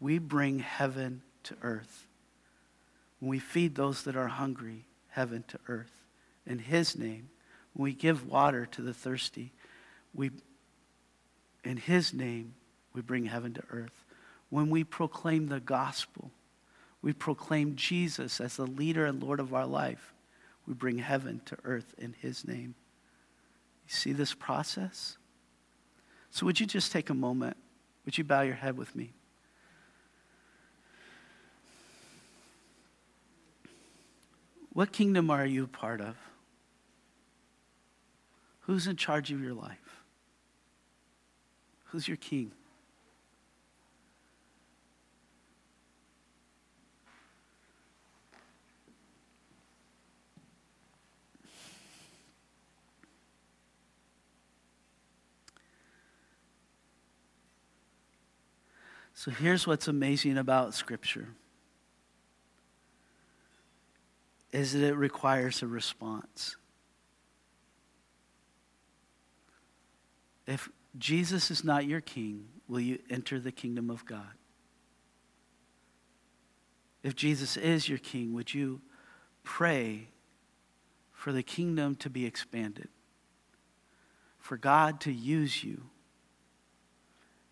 we 0.00 0.18
bring 0.18 0.60
heaven 0.60 1.22
to 1.44 1.56
earth. 1.62 2.06
When 3.18 3.28
we 3.28 3.38
feed 3.38 3.74
those 3.74 4.04
that 4.04 4.16
are 4.16 4.28
hungry, 4.28 4.86
heaven 5.10 5.44
to 5.48 5.58
earth. 5.68 5.92
In 6.46 6.58
His 6.58 6.96
name, 6.96 7.28
when 7.74 7.84
we 7.84 7.92
give 7.92 8.26
water 8.26 8.66
to 8.66 8.82
the 8.82 8.94
thirsty, 8.94 9.52
we, 10.14 10.30
in 11.64 11.76
His 11.76 12.14
name, 12.14 12.54
we 12.94 13.02
bring 13.02 13.26
heaven 13.26 13.52
to 13.54 13.62
earth. 13.70 14.04
When 14.48 14.70
we 14.70 14.82
proclaim 14.82 15.48
the 15.48 15.60
gospel, 15.60 16.30
we 17.02 17.12
proclaim 17.12 17.76
Jesus 17.76 18.40
as 18.40 18.56
the 18.56 18.66
leader 18.66 19.06
and 19.06 19.22
Lord 19.22 19.40
of 19.40 19.54
our 19.54 19.66
life. 19.66 20.12
We 20.66 20.74
bring 20.74 20.98
heaven 20.98 21.40
to 21.46 21.56
earth 21.64 21.94
in 21.98 22.14
His 22.20 22.46
name. 22.46 22.74
You 23.88 23.94
see 23.94 24.12
this 24.12 24.34
process? 24.34 25.16
So, 26.30 26.46
would 26.46 26.60
you 26.60 26.66
just 26.66 26.92
take 26.92 27.10
a 27.10 27.14
moment? 27.14 27.56
Would 28.04 28.18
you 28.18 28.24
bow 28.24 28.42
your 28.42 28.54
head 28.54 28.76
with 28.76 28.94
me? 28.94 29.12
What 34.72 34.92
kingdom 34.92 35.30
are 35.30 35.46
you 35.46 35.66
part 35.66 36.00
of? 36.00 36.16
Who's 38.60 38.86
in 38.86 38.96
charge 38.96 39.32
of 39.32 39.42
your 39.42 39.54
life? 39.54 40.04
Who's 41.86 42.06
your 42.06 42.18
king? 42.18 42.52
So 59.20 59.30
here's 59.30 59.66
what's 59.66 59.86
amazing 59.86 60.38
about 60.38 60.72
Scripture. 60.72 61.28
is 64.50 64.72
that 64.72 64.82
it 64.82 64.94
requires 64.94 65.62
a 65.62 65.66
response. 65.66 66.56
If 70.46 70.70
Jesus 70.96 71.50
is 71.50 71.62
not 71.62 71.84
your 71.84 72.00
king, 72.00 72.46
will 72.66 72.80
you 72.80 72.98
enter 73.10 73.38
the 73.38 73.52
kingdom 73.52 73.90
of 73.90 74.06
God? 74.06 74.32
If 77.02 77.14
Jesus 77.14 77.58
is 77.58 77.90
your 77.90 77.98
king, 77.98 78.32
would 78.32 78.54
you 78.54 78.80
pray 79.42 80.08
for 81.12 81.30
the 81.30 81.42
kingdom 81.42 81.94
to 81.96 82.08
be 82.08 82.24
expanded? 82.24 82.88
For 84.38 84.56
God 84.56 84.98
to 85.02 85.12
use 85.12 85.62
you 85.62 85.82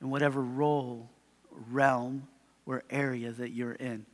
in 0.01 0.09
whatever 0.09 0.41
role, 0.41 1.11
realm, 1.71 2.29
or 2.67 2.85
area 2.91 3.33
that 3.33 3.51
you're 3.51 3.73
in? 3.73 4.05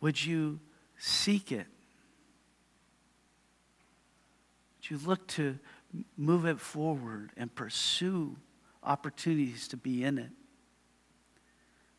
Would 0.00 0.24
you 0.24 0.60
seek 0.98 1.52
it? 1.52 1.66
Would 4.78 4.90
you 4.90 4.98
look 5.06 5.26
to 5.28 5.58
move 6.16 6.44
it 6.46 6.60
forward 6.60 7.30
and 7.36 7.54
pursue 7.54 8.36
opportunities 8.82 9.68
to 9.68 9.76
be 9.76 10.04
in 10.04 10.18
it? 10.18 10.30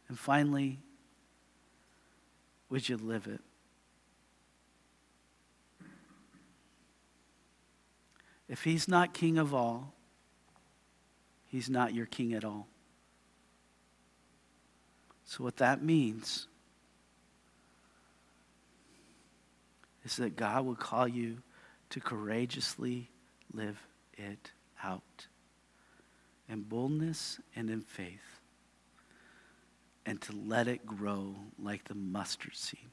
And 0.08 0.20
finally, 0.20 0.80
would 2.70 2.88
you 2.88 2.98
live 2.98 3.28
it? 3.28 3.42
If 8.50 8.64
he's 8.64 8.88
not 8.88 9.14
king 9.14 9.38
of 9.38 9.54
all, 9.54 9.94
he's 11.54 11.70
not 11.70 11.94
your 11.94 12.08
king 12.08 12.34
at 12.34 12.44
all. 12.44 12.68
So, 15.24 15.44
what 15.44 15.58
that 15.58 15.84
means 15.84 16.48
is 20.04 20.16
that 20.16 20.36
God 20.36 20.66
will 20.66 20.76
call 20.76 21.08
you 21.08 21.38
to 21.92 22.00
courageously 22.00 23.12
live 23.54 23.80
it 24.18 24.52
out 24.84 25.28
in 26.50 26.64
boldness 26.64 27.40
and 27.56 27.70
in 27.70 27.82
faith, 27.82 28.42
and 30.08 30.20
to 30.22 30.36
let 30.36 30.68
it 30.68 30.88
grow 30.88 31.36
like 31.62 31.84
the 31.84 31.94
mustard 31.96 32.56
seed. 32.56 32.90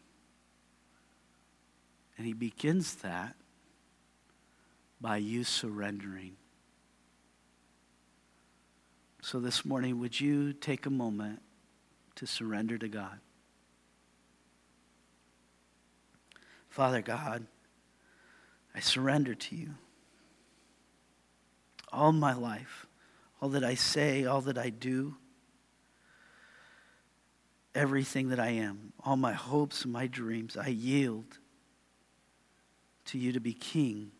And 2.18 2.26
he 2.26 2.34
begins 2.34 2.96
that 2.96 3.36
by 5.00 5.16
you 5.16 5.44
surrendering. 5.44 6.36
So 9.22 9.38
this 9.38 9.64
morning, 9.64 9.98
would 10.00 10.18
you 10.18 10.52
take 10.52 10.86
a 10.86 10.90
moment 10.90 11.42
to 12.16 12.26
surrender 12.26 12.78
to 12.78 12.88
God? 12.88 13.20
Father 16.70 17.02
God, 17.02 17.46
I 18.74 18.80
surrender 18.80 19.34
to 19.34 19.56
you 19.56 19.74
all 21.92 22.12
my 22.12 22.32
life, 22.32 22.86
all 23.42 23.48
that 23.50 23.64
I 23.64 23.74
say, 23.74 24.24
all 24.24 24.40
that 24.42 24.56
I 24.56 24.70
do, 24.70 25.16
everything 27.74 28.28
that 28.28 28.40
I 28.40 28.50
am, 28.50 28.92
all 29.04 29.16
my 29.16 29.32
hopes 29.32 29.84
and 29.84 29.92
my 29.92 30.06
dreams, 30.06 30.56
I 30.56 30.68
yield 30.68 31.38
to 33.06 33.18
you 33.18 33.32
to 33.32 33.40
be 33.40 33.52
king 33.52 34.12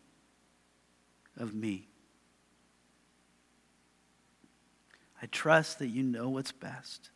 of 1.37 1.53
me. 1.53 1.90
I 5.21 5.27
trust 5.27 5.79
that 5.79 5.87
you 5.87 6.03
know 6.03 6.29
what's 6.29 6.51
best. 6.51 7.11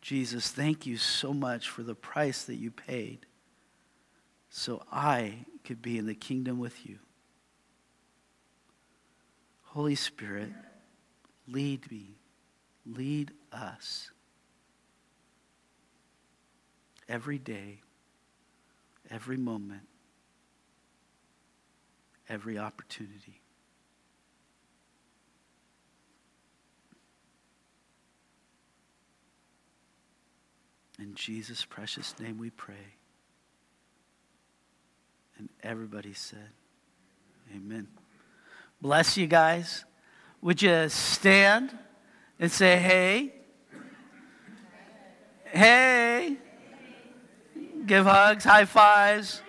Jesus, 0.00 0.48
thank 0.48 0.86
you 0.86 0.96
so 0.96 1.34
much 1.34 1.68
for 1.68 1.82
the 1.82 1.94
price 1.94 2.44
that 2.44 2.54
you 2.54 2.70
paid 2.70 3.26
so 4.48 4.82
I 4.90 5.44
could 5.64 5.82
be 5.82 5.98
in 5.98 6.06
the 6.06 6.14
kingdom 6.14 6.58
with 6.58 6.86
you. 6.86 6.98
Holy 9.64 9.96
Spirit, 9.96 10.52
lead 11.46 11.90
me, 11.90 12.16
lead 12.86 13.32
us 13.52 14.10
every 17.08 17.38
day, 17.38 17.80
every 19.10 19.36
moment, 19.36 19.88
every 22.28 22.58
opportunity. 22.58 23.40
In 30.98 31.14
Jesus' 31.14 31.64
precious 31.64 32.14
name 32.18 32.38
we 32.38 32.50
pray. 32.50 32.94
And 35.38 35.48
everybody 35.62 36.14
said, 36.14 36.48
Amen. 37.54 37.86
Bless 38.80 39.16
you 39.16 39.26
guys. 39.26 39.84
Would 40.40 40.62
you 40.62 40.88
stand 40.88 41.76
and 42.40 42.50
say, 42.50 42.78
Hey? 42.78 43.34
Hey? 45.44 46.36
Give 47.86 48.04
hugs, 48.04 48.44
high 48.44 48.64
fives. 48.64 49.42